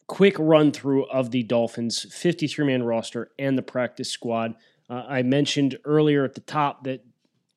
Quick 0.08 0.36
run 0.40 0.72
through 0.72 1.04
of 1.08 1.32
the 1.32 1.44
Dolphins 1.44 2.06
53 2.10 2.66
man 2.66 2.84
roster 2.84 3.32
and 3.38 3.58
the 3.58 3.62
practice 3.62 4.10
squad. 4.10 4.56
Uh, 4.90 5.04
I 5.06 5.24
mentioned 5.24 5.80
earlier 5.84 6.24
at 6.24 6.34
the 6.34 6.40
top 6.42 6.86
that 6.86 7.04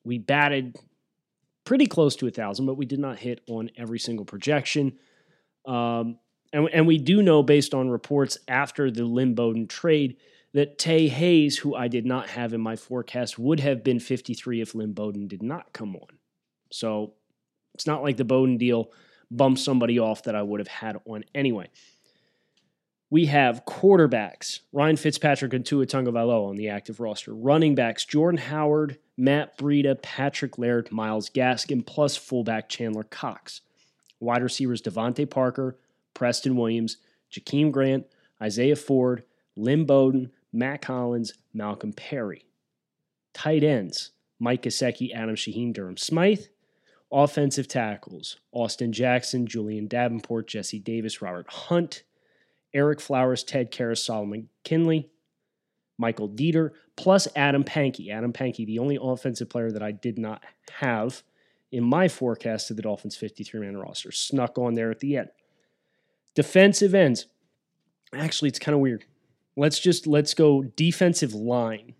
we 0.03 0.17
batted 0.17 0.75
pretty 1.63 1.85
close 1.85 2.17
to 2.17 2.27
a 2.27 2.31
thousand, 2.31 2.65
but 2.65 2.75
we 2.75 2.85
did 2.85 2.99
not 2.99 3.19
hit 3.19 3.39
on 3.47 3.69
every 3.77 3.99
single 3.99 4.25
projection. 4.25 4.97
Um, 5.65 6.17
and, 6.53 6.69
and 6.69 6.87
we 6.87 6.97
do 6.97 7.21
know, 7.21 7.43
based 7.43 7.73
on 7.73 7.89
reports 7.89 8.37
after 8.47 8.91
the 8.91 9.05
Lynn 9.05 9.35
Bowden 9.35 9.67
trade, 9.67 10.17
that 10.53 10.77
Tay 10.77 11.07
Hayes, 11.07 11.57
who 11.57 11.75
I 11.75 11.87
did 11.87 12.05
not 12.05 12.29
have 12.29 12.53
in 12.53 12.61
my 12.61 12.75
forecast, 12.75 13.39
would 13.39 13.59
have 13.61 13.83
been 13.83 13.99
53 13.99 14.61
if 14.61 14.75
Lynn 14.75 14.93
Bowden 14.93 15.27
did 15.27 15.41
not 15.41 15.71
come 15.71 15.95
on. 15.95 16.17
So 16.71 17.13
it's 17.73 17.87
not 17.87 18.03
like 18.03 18.17
the 18.17 18.25
Bowden 18.25 18.57
deal 18.57 18.91
bumped 19.29 19.61
somebody 19.61 19.97
off 19.97 20.23
that 20.23 20.35
I 20.35 20.41
would 20.41 20.59
have 20.59 20.67
had 20.67 20.97
on 21.05 21.23
anyway. 21.33 21.69
We 23.09 23.25
have 23.25 23.65
quarterbacks, 23.65 24.59
Ryan 24.71 24.95
Fitzpatrick 24.95 25.53
and 25.53 25.65
Tua 25.65 25.85
Tagovailoa 25.85 26.49
on 26.49 26.55
the 26.55 26.69
active 26.69 26.99
roster. 27.01 27.33
Running 27.33 27.75
backs, 27.75 28.05
Jordan 28.05 28.39
Howard, 28.39 28.99
Matt 29.17 29.57
Breida, 29.57 30.01
Patrick 30.01 30.57
Laird, 30.57 30.91
Myles 30.91 31.29
Gaskin, 31.29 31.85
plus 31.85 32.15
fullback 32.15 32.69
Chandler 32.69 33.03
Cox. 33.03 33.61
Wide 34.21 34.43
receivers, 34.43 34.81
DeVante 34.81 35.29
Parker, 35.29 35.77
Preston 36.21 36.55
Williams, 36.55 36.97
Jakeem 37.31 37.71
Grant, 37.71 38.05
Isaiah 38.39 38.75
Ford, 38.75 39.23
Lynn 39.55 39.85
Bowden, 39.85 40.29
Mack 40.53 40.85
Hollins, 40.85 41.33
Malcolm 41.51 41.93
Perry. 41.93 42.45
Tight 43.33 43.63
ends, 43.63 44.11
Mike 44.37 44.61
Gesicki, 44.61 45.15
Adam 45.15 45.33
Shaheen, 45.33 45.73
Durham 45.73 45.97
Smythe. 45.97 46.43
Offensive 47.11 47.67
tackles, 47.67 48.37
Austin 48.51 48.93
Jackson, 48.93 49.47
Julian 49.47 49.87
Davenport, 49.87 50.47
Jesse 50.47 50.77
Davis, 50.77 51.23
Robert 51.23 51.49
Hunt, 51.49 52.03
Ereck 52.71 53.01
Flowers, 53.01 53.43
Ted 53.43 53.71
Karras, 53.71 53.97
Solomon 53.97 54.47
Kindley, 54.63 55.09
Michael 55.97 56.29
Deiter, 56.29 56.69
plus 56.97 57.27
Adam 57.35 57.63
Pankey. 57.63 58.11
Adam 58.11 58.31
Pankey, 58.31 58.67
the 58.67 58.77
only 58.77 58.99
offensive 59.01 59.49
player 59.49 59.71
that 59.71 59.81
I 59.81 59.91
did 59.91 60.19
not 60.19 60.43
have 60.73 61.23
in 61.71 61.83
my 61.83 62.07
forecast 62.07 62.69
of 62.69 62.75
the 62.75 62.83
Dolphins 62.83 63.15
53 63.15 63.61
man 63.61 63.75
roster, 63.75 64.11
snuck 64.11 64.59
on 64.59 64.75
there 64.75 64.91
at 64.91 64.99
the 64.99 65.17
end. 65.17 65.29
Defensive 66.35 66.93
ends. 66.93 67.25
Actually, 68.13 68.49
it's 68.49 68.59
kind 68.59 68.73
of 68.73 68.81
weird. 68.81 69.05
Let's 69.57 69.79
just 69.79 70.07
let's 70.07 70.33
go 70.33 70.63
defensive 70.63 71.33
line. 71.33 71.95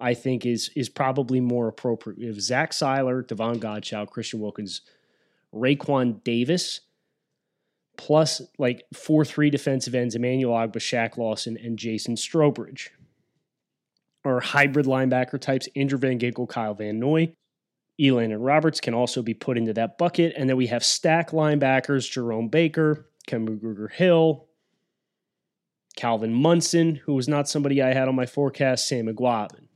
I 0.00 0.14
think 0.14 0.46
is 0.46 0.70
is 0.76 0.88
probably 0.88 1.40
more 1.40 1.68
appropriate. 1.68 2.18
We 2.18 2.26
have 2.26 2.40
Zach 2.40 2.70
Sieler, 2.70 3.26
Davon 3.26 3.58
Godchaux, 3.58 4.08
Christian 4.08 4.40
Wilkins, 4.40 4.82
Raekwon 5.52 6.22
Davis, 6.22 6.80
plus 7.96 8.42
like 8.58 8.84
four 8.94 9.24
three 9.24 9.50
defensive 9.50 9.94
ends, 9.94 10.14
Emmanuel 10.14 10.54
Ogbah, 10.54 10.76
Shaq 10.76 11.16
Lawson, 11.16 11.56
and 11.56 11.78
Jason 11.78 12.14
Strowbridge. 12.14 12.88
Or 14.24 14.40
hybrid 14.40 14.86
linebacker 14.86 15.40
types, 15.40 15.68
Andrew 15.74 15.98
Van 15.98 16.18
Ginkel, 16.18 16.48
Kyle 16.48 16.74
Van 16.74 16.98
Noy. 16.98 17.32
Elandon 18.00 18.38
Roberts 18.40 18.80
can 18.80 18.94
also 18.94 19.22
be 19.22 19.34
put 19.34 19.58
into 19.58 19.72
that 19.74 19.98
bucket. 19.98 20.32
And 20.36 20.48
then 20.48 20.56
we 20.56 20.68
have 20.68 20.84
stack 20.84 21.30
linebackers, 21.30 22.10
Jerome 22.10 22.48
Baker, 22.48 23.06
Kamu 23.28 23.60
Grugier 23.60 23.92
Hill, 23.92 24.46
Calvin 25.96 26.32
Munson, 26.32 26.96
who 26.96 27.14
was 27.14 27.28
not 27.28 27.48
somebody 27.48 27.82
I 27.82 27.92
had 27.92 28.08
on 28.08 28.14
my 28.14 28.26
forecast, 28.26 28.88
Sam 28.88 29.06
Eguavoen. 29.06 29.68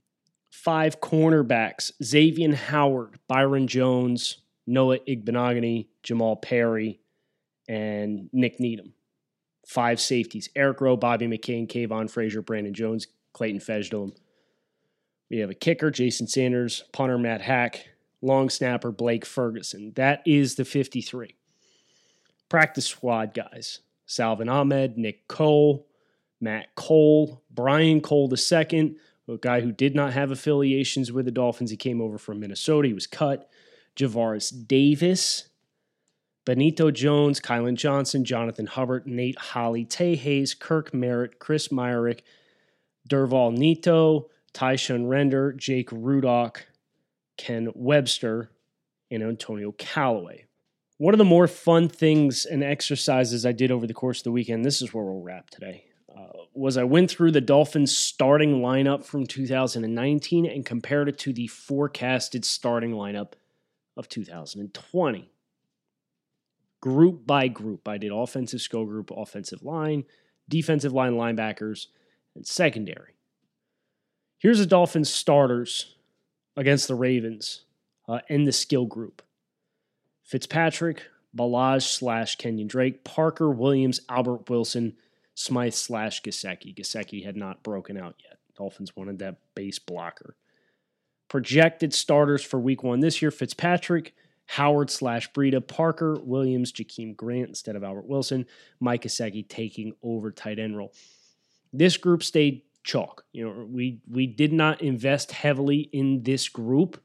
Five 0.50 1.00
cornerbacks, 1.00 1.92
Xavier 2.02 2.54
Howard, 2.54 3.18
Byron 3.28 3.66
Jones, 3.66 4.38
Noah 4.66 4.98
Igbinoghene, 5.00 5.88
Jamal 6.02 6.36
Perry, 6.36 7.00
and 7.68 8.28
Nik 8.32 8.60
Needham. 8.60 8.94
Five 9.66 10.00
safeties, 10.00 10.48
Eric 10.56 10.80
Rowe, 10.80 10.96
Bobby 10.96 11.26
McCain, 11.26 11.68
Kavon 11.68 12.10
Frazier, 12.10 12.42
Brandon 12.42 12.74
Jones, 12.74 13.06
Clayton 13.32 13.60
Fejedelem. 13.60 14.16
We 15.30 15.38
have 15.38 15.50
a 15.50 15.54
kicker, 15.54 15.90
Jason 15.90 16.26
Sanders, 16.26 16.84
punter, 16.92 17.18
Matt 17.18 17.42
Haack, 17.42 17.76
long 18.20 18.50
snapper, 18.50 18.92
Blake 18.92 19.24
Ferguson. 19.24 19.92
That 19.96 20.22
is 20.26 20.56
the 20.56 20.64
53 20.64 21.34
practice 22.52 22.84
squad 22.84 23.32
guys 23.32 23.80
Salvon 24.04 24.50
Ahmed, 24.50 24.98
Nick 24.98 25.26
Coe, 25.26 25.86
Matt 26.38 26.74
Cole, 26.74 27.42
Brian 27.50 28.02
Cole 28.02 28.30
II, 28.30 28.94
a 29.26 29.36
guy 29.38 29.62
who 29.62 29.72
did 29.72 29.94
not 29.94 30.12
have 30.12 30.30
affiliations 30.30 31.10
with 31.10 31.24
the 31.24 31.30
Dolphins. 31.30 31.70
He 31.70 31.78
came 31.78 32.02
over 32.02 32.18
from 32.18 32.40
Minnesota. 32.40 32.88
He 32.88 32.92
was 32.92 33.06
cut. 33.06 33.48
Javaris 33.96 34.52
Davis, 34.68 35.48
Benito 36.44 36.90
Jones, 36.90 37.40
Kylan 37.40 37.76
Johnson, 37.76 38.22
Jonathan 38.22 38.66
Hubbard, 38.66 39.06
Nate 39.06 39.38
Holley, 39.38 39.86
Tay 39.86 40.14
Hayes, 40.14 40.52
Kirk 40.52 40.92
Merritt, 40.92 41.38
Chris 41.38 41.68
Myarick, 41.68 42.20
Durval 43.08 43.56
Neto, 43.56 44.28
Tyshun 44.52 45.08
Render, 45.08 45.54
Jake 45.54 45.88
Rudock, 45.88 46.58
Ken 47.38 47.70
Webster, 47.74 48.50
and 49.10 49.22
Antonio 49.22 49.72
Callaway. 49.72 50.44
One 51.02 51.14
of 51.14 51.18
the 51.18 51.24
more 51.24 51.48
fun 51.48 51.88
things 51.88 52.46
and 52.46 52.62
exercises 52.62 53.44
I 53.44 53.50
did 53.50 53.72
over 53.72 53.88
the 53.88 53.92
course 53.92 54.20
of 54.20 54.22
the 54.22 54.30
weekend, 54.30 54.64
this 54.64 54.80
is 54.80 54.94
where 54.94 55.02
we'll 55.02 55.20
wrap 55.20 55.50
today, 55.50 55.86
uh, 56.16 56.28
was 56.54 56.76
I 56.76 56.84
went 56.84 57.10
through 57.10 57.32
the 57.32 57.40
Dolphins 57.40 57.96
starting 57.96 58.60
lineup 58.60 59.04
from 59.04 59.26
2019 59.26 60.46
and 60.46 60.64
compared 60.64 61.08
it 61.08 61.18
to 61.18 61.32
the 61.32 61.48
forecasted 61.48 62.44
starting 62.44 62.92
lineup 62.92 63.32
of 63.96 64.08
2020. 64.08 65.28
Group 66.80 67.26
by 67.26 67.48
group, 67.48 67.88
I 67.88 67.98
did 67.98 68.12
offensive 68.12 68.60
skill 68.60 68.84
group, 68.84 69.10
offensive 69.10 69.64
line, 69.64 70.04
defensive 70.48 70.92
line 70.92 71.14
linebackers, 71.14 71.86
and 72.36 72.46
secondary. 72.46 73.16
Here's 74.38 74.60
the 74.60 74.66
Dolphins 74.66 75.12
starters 75.12 75.96
against 76.56 76.86
the 76.86 76.94
Ravens 76.94 77.64
uh, 78.08 78.20
in 78.28 78.44
the 78.44 78.52
skill 78.52 78.86
group. 78.86 79.20
Fitzpatrick, 80.33 81.03
Ballage 81.37 81.83
slash 81.83 82.37
Kenyon 82.37 82.66
Drake, 82.66 83.05
Parker, 83.05 83.51
Williams, 83.51 84.01
Albert 84.09 84.49
Wilson, 84.49 84.95
Smythe 85.35 85.75
slash 85.75 86.23
Gesicki. 86.23 86.75
Gesicki 86.75 87.23
had 87.23 87.37
not 87.37 87.62
broken 87.62 87.99
out 87.99 88.14
yet. 88.25 88.38
Dolphins 88.57 88.97
wanted 88.97 89.18
that 89.18 89.37
base 89.55 89.79
blocker. 89.79 90.35
Projected 91.29 91.92
starters 91.92 92.42
for 92.42 92.59
week 92.59 92.83
one 92.83 93.01
this 93.01 93.21
year 93.21 93.31
Fitzpatrick, 93.31 94.14
Howard 94.47 94.88
slash 94.88 95.31
Breida, 95.33 95.66
Parker, 95.66 96.16
Williams, 96.23 96.73
Jakeem 96.73 97.14
Grant 97.14 97.51
instead 97.51 97.77
of 97.77 97.85
Albert 97.85 98.07
Wilson, 98.07 98.47
Mike 98.81 99.03
Gesicki 99.03 99.47
taking 99.47 99.92
over 100.03 100.31
tight 100.31 100.59
end 100.59 100.79
role. 100.79 100.95
This 101.75 101.99
group 101.99 102.23
stayed 102.23 102.62
chalk. 102.85 103.27
You 103.33 103.45
know, 103.45 103.66
we 103.71 104.01
we 104.11 104.27
did 104.29 104.55
not 104.55 104.81
invest 104.81 105.31
heavily 105.31 105.90
in 105.92 106.23
this 106.23 106.49
group 106.49 107.03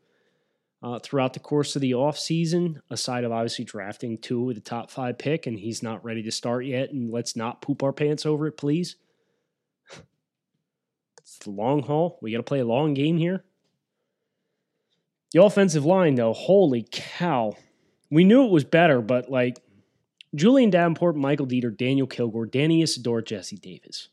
uh, 0.87 0.99
throughout 0.99 1.33
the 1.33 1.39
course 1.39 1.75
of 1.75 1.81
the 1.81 1.91
offseason, 1.91 2.79
aside 2.89 3.25
of 3.25 3.31
obviously 3.33 3.65
drafting 3.65 4.17
two 4.17 4.41
with 4.41 4.55
the 4.55 4.61
top 4.61 4.89
five 4.89 5.17
pick, 5.17 5.45
and 5.45 5.59
he's 5.59 5.83
not 5.83 6.03
ready 6.05 6.23
to 6.23 6.31
start 6.31 6.65
yet. 6.65 6.91
And 6.91 7.11
let's 7.11 7.35
not 7.35 7.61
poop 7.61 7.83
our 7.83 7.91
pants 7.91 8.25
over 8.25 8.47
it, 8.47 8.53
please. 8.53 8.95
It's 11.19 11.39
the 11.39 11.49
long 11.49 11.83
haul. 11.83 12.17
We 12.21 12.31
got 12.31 12.37
to 12.37 12.43
play 12.43 12.59
a 12.59 12.65
long 12.65 12.93
game 12.93 13.17
here. 13.17 13.43
The 15.33 15.43
offensive 15.43 15.83
line, 15.83 16.15
though, 16.15 16.31
holy 16.31 16.87
cow. 16.89 17.57
We 18.09 18.23
knew 18.23 18.45
it 18.45 18.51
was 18.51 18.63
better, 18.63 19.01
but 19.01 19.29
like 19.29 19.59
Julian 20.35 20.69
Davenport, 20.69 21.17
Michael 21.17 21.47
Deiter, 21.47 21.75
Daniel 21.75 22.07
Kilgore, 22.07 22.45
Danny 22.45 22.81
Isidora, 22.81 23.23
Jesse 23.23 23.57
Davis. 23.57 24.07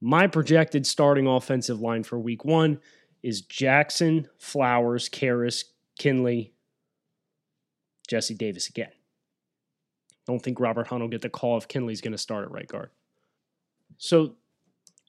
My 0.00 0.28
projected 0.28 0.86
starting 0.86 1.26
offensive 1.26 1.80
line 1.80 2.04
for 2.04 2.20
week 2.20 2.44
one 2.44 2.78
is 3.22 3.42
Jackson, 3.42 4.28
Flowers, 4.38 5.08
Karras, 5.08 5.64
Kindley, 5.98 6.52
Jesse 8.08 8.34
Davis 8.34 8.68
again. 8.68 8.90
Don't 10.26 10.42
think 10.42 10.60
Robert 10.60 10.88
Hunt 10.88 11.02
will 11.02 11.08
get 11.08 11.22
the 11.22 11.28
call 11.28 11.58
if 11.58 11.68
Kindley's 11.68 12.00
going 12.00 12.12
to 12.12 12.18
start 12.18 12.44
at 12.44 12.50
right 12.50 12.68
guard. 12.68 12.90
So 13.98 14.34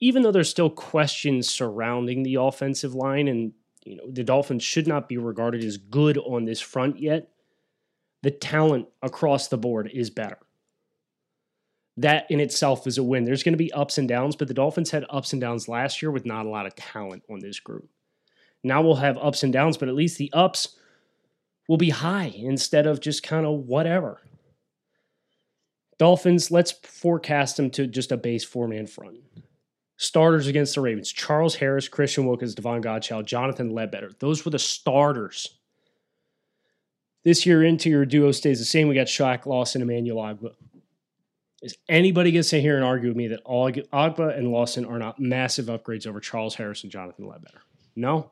even 0.00 0.22
though 0.22 0.32
there's 0.32 0.50
still 0.50 0.70
questions 0.70 1.48
surrounding 1.48 2.22
the 2.22 2.36
offensive 2.36 2.94
line 2.94 3.28
and 3.28 3.52
you 3.84 3.96
know 3.96 4.10
the 4.10 4.24
Dolphins 4.24 4.62
should 4.62 4.86
not 4.86 5.08
be 5.08 5.18
regarded 5.18 5.62
as 5.62 5.76
good 5.76 6.18
on 6.18 6.44
this 6.44 6.60
front 6.60 6.98
yet, 6.98 7.28
the 8.22 8.30
talent 8.30 8.88
across 9.02 9.48
the 9.48 9.58
board 9.58 9.90
is 9.92 10.10
better. 10.10 10.38
That 11.96 12.26
in 12.30 12.40
itself 12.40 12.86
is 12.86 12.98
a 12.98 13.02
win. 13.02 13.24
There's 13.24 13.44
going 13.44 13.52
to 13.52 13.58
be 13.58 13.72
ups 13.72 13.98
and 13.98 14.08
downs, 14.08 14.34
but 14.34 14.48
the 14.48 14.54
Dolphins 14.54 14.90
had 14.90 15.04
ups 15.10 15.32
and 15.32 15.40
downs 15.40 15.68
last 15.68 16.02
year 16.02 16.10
with 16.10 16.26
not 16.26 16.46
a 16.46 16.48
lot 16.48 16.66
of 16.66 16.74
talent 16.74 17.22
on 17.30 17.38
this 17.38 17.60
group. 17.60 17.88
Now 18.64 18.82
we'll 18.82 18.96
have 18.96 19.18
ups 19.18 19.42
and 19.42 19.52
downs, 19.52 19.76
but 19.76 19.88
at 19.88 19.94
least 19.94 20.18
the 20.18 20.32
ups 20.32 20.76
will 21.68 21.76
be 21.76 21.90
high 21.90 22.32
instead 22.34 22.86
of 22.86 23.00
just 23.00 23.22
kind 23.22 23.46
of 23.46 23.60
whatever. 23.60 24.22
Dolphins, 25.98 26.50
let's 26.50 26.72
forecast 26.72 27.56
them 27.56 27.70
to 27.70 27.86
just 27.86 28.10
a 28.10 28.16
base 28.16 28.42
four 28.42 28.66
man 28.66 28.86
front. 28.86 29.18
Starters 29.96 30.48
against 30.48 30.74
the 30.74 30.80
Ravens 30.80 31.12
Charles 31.12 31.54
Harris, 31.54 31.86
Christian 31.86 32.26
Wilkins, 32.26 32.54
Davon 32.54 32.82
Godchaux, 32.82 33.24
Jonathan 33.24 33.70
Ledbetter. 33.70 34.10
Those 34.18 34.44
were 34.44 34.50
the 34.50 34.58
starters. 34.58 35.58
This 37.22 37.46
year, 37.46 37.62
interior 37.62 38.04
duo 38.04 38.32
stays 38.32 38.58
the 38.58 38.64
same. 38.64 38.88
We 38.88 38.94
got 38.94 39.06
Shaq 39.06 39.46
Lawson, 39.46 39.82
Emmanuel 39.82 40.22
Ogbah. 40.22 40.54
Is 41.62 41.76
anybody 41.88 42.32
going 42.32 42.42
to 42.42 42.48
sit 42.48 42.60
here 42.60 42.76
and 42.76 42.84
argue 42.84 43.08
with 43.08 43.16
me 43.16 43.28
that 43.28 43.44
Ogbah 43.44 44.36
and 44.36 44.50
Lawson 44.50 44.84
are 44.84 44.98
not 44.98 45.18
massive 45.18 45.66
upgrades 45.66 46.06
over 46.06 46.20
Charles 46.20 46.54
Harris 46.54 46.82
and 46.82 46.92
Jonathan 46.92 47.26
Ledbetter? 47.26 47.62
No, 47.96 48.30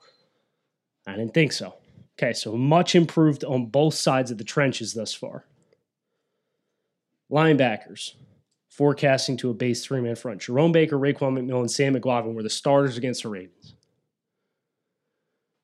I 1.06 1.16
didn't 1.16 1.34
think 1.34 1.52
so. 1.52 1.74
Okay, 2.18 2.32
so 2.32 2.56
much 2.56 2.94
improved 2.94 3.44
on 3.44 3.66
both 3.66 3.94
sides 3.94 4.30
of 4.30 4.38
the 4.38 4.44
trenches 4.44 4.94
thus 4.94 5.12
far. 5.12 5.46
Linebackers, 7.30 8.14
forecasting 8.68 9.36
to 9.38 9.50
a 9.50 9.54
base 9.54 9.84
three 9.84 10.00
man 10.00 10.14
front. 10.14 10.42
Jerome 10.42 10.72
Baker, 10.72 10.98
Raekwon 10.98 11.38
McMillan, 11.38 11.70
Sam 11.70 11.94
Eguavoen 11.94 12.34
were 12.34 12.42
the 12.42 12.50
starters 12.50 12.96
against 12.96 13.22
the 13.22 13.30
Ravens. 13.30 13.74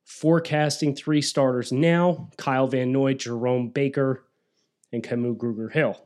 Forecasting 0.05 0.97
three 0.97 1.23
starters 1.23 1.71
now 1.71 2.31
Kyle 2.39 2.67
Van 2.67 2.91
Noy, 2.91 3.15
Jerome 3.15 3.69
Baker, 3.69 4.25
and 4.93 5.03
Kamu 5.03 5.37
Grugier 5.37 5.71
Hill. 5.71 6.03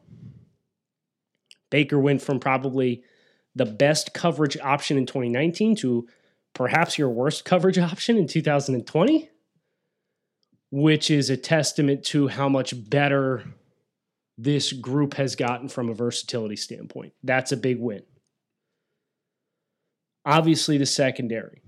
Baker 1.71 1.99
went 1.99 2.21
from 2.21 2.39
probably 2.39 3.03
the 3.55 3.65
best 3.65 4.13
coverage 4.13 4.59
option 4.59 4.99
in 4.99 5.07
2019 5.07 5.77
to 5.77 6.07
perhaps 6.55 6.99
your 6.99 7.09
worst 7.09 7.45
coverage 7.45 7.79
option 7.79 8.17
in 8.17 8.27
2020, 8.27 9.31
which 10.71 11.11
is 11.11 11.31
a 11.31 11.37
testament 11.37 12.05
to 12.05 12.29
how 12.29 12.49
much 12.49 12.75
better 12.91 13.45
this 14.39 14.73
group 14.73 15.15
has 15.15 15.37
gotten 15.37 15.69
from 15.69 15.89
a 15.89 15.95
versatility 15.95 16.57
standpoint. 16.57 17.13
That's 17.23 17.53
a 17.53 17.57
big 17.57 17.79
win. 17.79 18.03
Obviously, 20.25 20.79
the 20.79 20.87
secondary. 20.87 21.63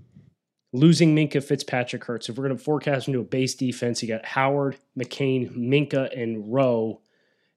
Losing 0.73 1.15
Minkah, 1.15 1.43
Fitzpatrick 1.43 2.03
hurts. 2.03 2.27
If 2.27 2.37
we're 2.37 2.47
going 2.47 2.57
to 2.57 2.63
forecast 2.63 3.07
into 3.07 3.19
a 3.19 3.23
base 3.23 3.55
defense, 3.55 4.01
you 4.01 4.09
got 4.09 4.25
Howard, 4.25 4.77
McCain, 4.97 5.55
Minkah, 5.55 6.19
and 6.19 6.51
Rowe 6.51 7.01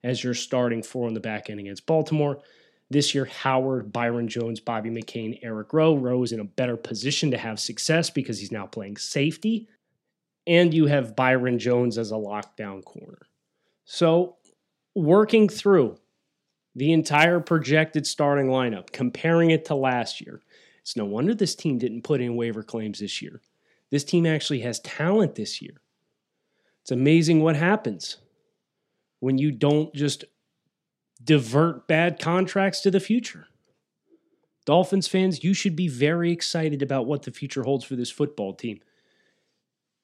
as 0.04 0.22
your 0.22 0.34
starting 0.34 0.82
four 0.82 1.06
on 1.06 1.14
the 1.14 1.20
back 1.20 1.50
end 1.50 1.58
against 1.58 1.86
Baltimore. 1.86 2.40
This 2.90 3.14
year, 3.14 3.26
Howard, 3.26 3.92
Byron 3.92 4.28
Jones, 4.28 4.60
Bobby 4.60 4.90
McCain, 4.90 5.38
Eric 5.42 5.72
Rowe. 5.72 5.96
Rowe 5.96 6.22
is 6.22 6.32
in 6.32 6.40
a 6.40 6.44
better 6.44 6.76
position 6.76 7.30
to 7.30 7.38
have 7.38 7.60
success 7.60 8.08
because 8.08 8.38
he's 8.38 8.52
now 8.52 8.66
playing 8.66 8.96
safety. 8.96 9.68
And 10.46 10.72
you 10.72 10.86
have 10.86 11.14
Byron 11.14 11.58
Jones 11.58 11.98
as 11.98 12.10
a 12.10 12.14
lockdown 12.14 12.82
corner. 12.82 13.26
So, 13.84 14.36
working 14.94 15.48
through 15.48 15.98
the 16.74 16.92
entire 16.92 17.40
projected 17.40 18.06
starting 18.06 18.46
lineup, 18.46 18.92
comparing 18.92 19.50
it 19.50 19.66
to 19.66 19.74
last 19.74 20.20
year, 20.22 20.40
it's 20.80 20.96
no 20.96 21.04
wonder 21.04 21.34
this 21.34 21.54
team 21.54 21.76
didn't 21.76 22.02
put 22.02 22.22
in 22.22 22.36
waiver 22.36 22.62
claims 22.62 23.00
this 23.00 23.20
year. 23.20 23.42
This 23.90 24.04
team 24.04 24.24
actually 24.24 24.60
has 24.60 24.80
talent 24.80 25.34
this 25.34 25.60
year. 25.60 25.82
It's 26.82 26.90
amazing 26.90 27.42
what 27.42 27.56
happens 27.56 28.16
when 29.20 29.36
you 29.36 29.50
don't 29.50 29.94
just 29.94 30.24
divert 31.28 31.86
bad 31.86 32.18
contracts 32.18 32.80
to 32.80 32.90
the 32.90 32.98
future. 32.98 33.48
Dolphins 34.64 35.06
fans, 35.06 35.44
you 35.44 35.52
should 35.52 35.76
be 35.76 35.86
very 35.86 36.32
excited 36.32 36.80
about 36.80 37.04
what 37.04 37.22
the 37.22 37.30
future 37.30 37.64
holds 37.64 37.84
for 37.84 37.96
this 37.96 38.10
football 38.10 38.54
team. 38.54 38.80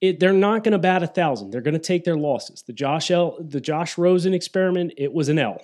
It, 0.02 0.20
they're 0.20 0.34
not 0.34 0.64
going 0.64 0.72
to 0.72 0.78
bat 0.78 1.02
a 1.02 1.06
thousand. 1.06 1.50
They're 1.50 1.62
going 1.62 1.72
to 1.72 1.80
take 1.80 2.04
their 2.04 2.16
losses. 2.16 2.62
The 2.62 2.74
Josh 2.74 3.10
L, 3.10 3.38
the 3.40 3.60
Josh 3.60 3.96
Rosen 3.96 4.34
experiment, 4.34 4.92
it 4.98 5.14
was 5.14 5.30
an 5.30 5.38
L. 5.38 5.62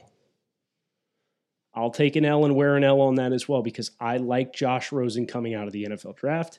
I'll 1.74 1.90
take 1.90 2.16
an 2.16 2.24
L 2.24 2.46
and 2.46 2.56
wear 2.56 2.76
an 2.76 2.84
L 2.84 3.02
on 3.02 3.16
that 3.16 3.34
as 3.34 3.46
well 3.46 3.60
because 3.60 3.90
I 4.00 4.16
like 4.16 4.54
Josh 4.54 4.92
Rosen 4.92 5.26
coming 5.26 5.54
out 5.54 5.66
of 5.66 5.74
the 5.74 5.84
NFL 5.84 6.16
draft. 6.16 6.58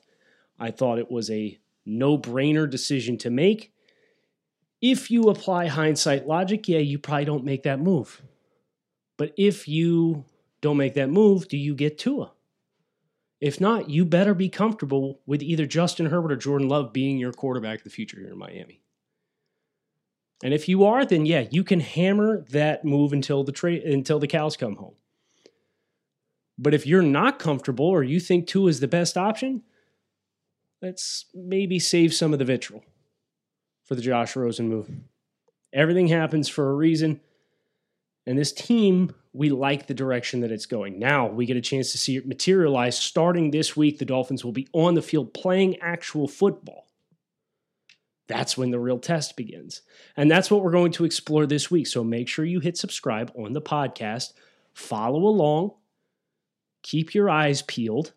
I 0.60 0.70
thought 0.70 1.00
it 1.00 1.10
was 1.10 1.32
a 1.32 1.58
no-brainer 1.88 2.70
decision 2.70 3.18
to 3.18 3.32
make. 3.32 3.74
If 4.80 5.10
you 5.10 5.24
apply 5.24 5.68
hindsight 5.68 6.28
logic, 6.28 6.68
yeah, 6.68 6.80
you 6.80 7.00
probably 7.00 7.26
don't 7.26 7.46
make 7.46 7.64
that 7.64 7.80
move. 7.80 8.22
But 9.22 9.36
if 9.38 9.68
you 9.68 10.26
don't 10.62 10.78
make 10.78 10.96
that 10.96 11.12
move, 11.12 11.48
do 11.48 11.56
you 11.56 11.76
get 11.76 12.00
Tua? 12.00 12.32
If 13.40 13.62
not, 13.62 13.88
you 13.88 14.04
better 14.04 14.34
be 14.34 14.50
comfortable 14.50 15.22
with 15.28 15.44
either 15.44 15.68
Justin 15.68 16.08
Herbert 16.08 16.32
or 16.32 16.38
Jordan 16.38 16.68
Love 16.68 16.92
being 16.92 17.20
your 17.20 17.32
quarterback 17.32 17.78
of 17.78 17.84
the 17.84 17.92
future 17.92 18.18
here 18.18 18.32
in 18.32 18.40
Miami. 18.40 18.82
And 20.44 20.56
if 20.56 20.68
you 20.68 20.86
are, 20.86 21.06
then 21.06 21.28
yeah, 21.28 21.46
you 21.52 21.64
can 21.64 21.82
hammer 21.82 22.44
that 22.50 22.84
move 22.84 23.14
until 23.14 23.44
the 23.44 23.52
tra- 23.52 23.74
until 23.74 24.18
the 24.18 24.26
cows 24.26 24.58
come 24.58 24.78
home. 24.78 24.96
But 26.58 26.74
if 26.74 26.88
you're 26.88 27.04
not 27.04 27.38
comfortable 27.38 27.86
or 27.86 28.02
you 28.02 28.20
think 28.20 28.48
Tua 28.48 28.70
is 28.70 28.80
the 28.80 28.88
best 28.88 29.18
option, 29.18 29.62
let's 30.82 31.26
maybe 31.36 31.78
save 31.78 32.16
some 32.16 32.34
of 32.34 32.40
the 32.40 32.46
vitriol 32.46 32.84
for 33.84 33.94
the 33.94 34.02
Josh 34.02 34.36
Rosen 34.36 34.68
move. 34.68 34.90
Everything 35.72 36.08
happens 36.08 36.50
for 36.50 36.72
a 36.72 36.76
reason. 36.76 37.22
And 38.26 38.38
this 38.38 38.52
team, 38.52 39.14
we 39.34 39.50
like 39.50 39.88
the 39.88 39.94
direction 39.94 40.42
that 40.42 40.52
it's 40.52 40.66
going. 40.66 41.00
Now 41.00 41.28
we 41.28 41.46
get 41.46 41.58
a 41.58 41.62
chance 41.62 41.92
to 41.92 41.98
see 41.98 42.18
it 42.18 42.28
materialize. 42.28 42.98
Starting 42.98 43.52
this 43.52 43.76
week, 43.76 43.98
the 43.98 44.06
Dolphins 44.06 44.46
will 44.46 44.52
be 44.52 44.68
on 44.74 44.94
the 44.94 45.02
field 45.02 45.34
playing 45.34 45.80
actual 45.80 46.28
football. 46.28 46.88
That's 48.28 48.58
when 48.58 48.72
the 48.72 48.80
real 48.80 49.00
test 49.00 49.36
begins. 49.36 49.82
And 50.16 50.32
that's 50.32 50.50
what 50.50 50.64
we're 50.64 50.72
going 50.72 50.94
to 50.94 51.06
explore 51.06 51.46
this 51.46 51.70
week. 51.70 51.88
So 51.88 52.04
make 52.04 52.30
sure 52.30 52.46
you 52.46 52.60
hit 52.60 52.78
subscribe 52.78 53.32
on 53.36 53.54
the 53.54 53.62
podcast, 53.62 54.34
follow 54.74 55.26
along, 55.26 55.72
keep 56.82 57.14
your 57.14 57.30
eyes 57.30 57.62
peeled. 57.62 58.14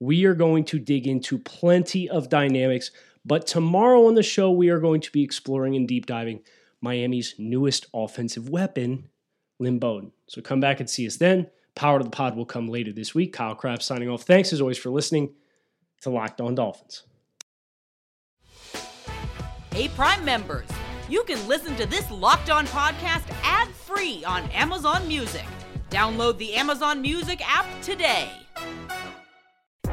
We 0.00 0.26
are 0.26 0.34
going 0.34 0.64
to 0.66 0.78
dig 0.78 1.06
into 1.06 1.38
plenty 1.38 2.08
of 2.08 2.28
dynamics. 2.28 2.90
But 3.24 3.46
tomorrow 3.46 4.06
on 4.06 4.14
the 4.14 4.22
show, 4.22 4.50
we 4.50 4.68
are 4.68 4.80
going 4.80 5.00
to 5.02 5.12
be 5.12 5.22
exploring 5.22 5.76
and 5.76 5.88
deep 5.88 6.06
diving 6.06 6.40
Miami's 6.80 7.34
newest 7.38 7.86
offensive 7.94 8.48
weapon, 8.48 9.08
Lynn 9.58 9.78
Bowden. 9.78 10.12
So 10.26 10.40
come 10.40 10.60
back 10.60 10.80
and 10.80 10.88
see 10.88 11.06
us 11.06 11.16
then. 11.16 11.48
Power 11.74 11.98
to 11.98 12.04
the 12.04 12.10
Pod 12.10 12.36
will 12.36 12.44
come 12.44 12.68
later 12.68 12.92
this 12.92 13.14
week. 13.14 13.32
Kyle 13.32 13.54
Crabbs 13.54 13.84
signing 13.84 14.08
off. 14.08 14.22
Thanks 14.22 14.52
as 14.52 14.60
always 14.60 14.78
for 14.78 14.90
listening 14.90 15.34
to 16.02 16.10
Locked 16.10 16.40
On 16.40 16.54
Dolphins. 16.54 17.04
Hey, 19.72 19.88
Prime 19.88 20.24
members, 20.24 20.66
you 21.08 21.22
can 21.24 21.46
listen 21.46 21.76
to 21.76 21.86
this 21.86 22.10
Locked 22.10 22.50
On 22.50 22.66
podcast 22.66 23.24
ad 23.44 23.68
free 23.68 24.24
on 24.24 24.42
Amazon 24.50 25.06
Music. 25.06 25.44
Download 25.90 26.36
the 26.38 26.54
Amazon 26.54 27.00
Music 27.00 27.40
app 27.48 27.66
today. 27.80 28.28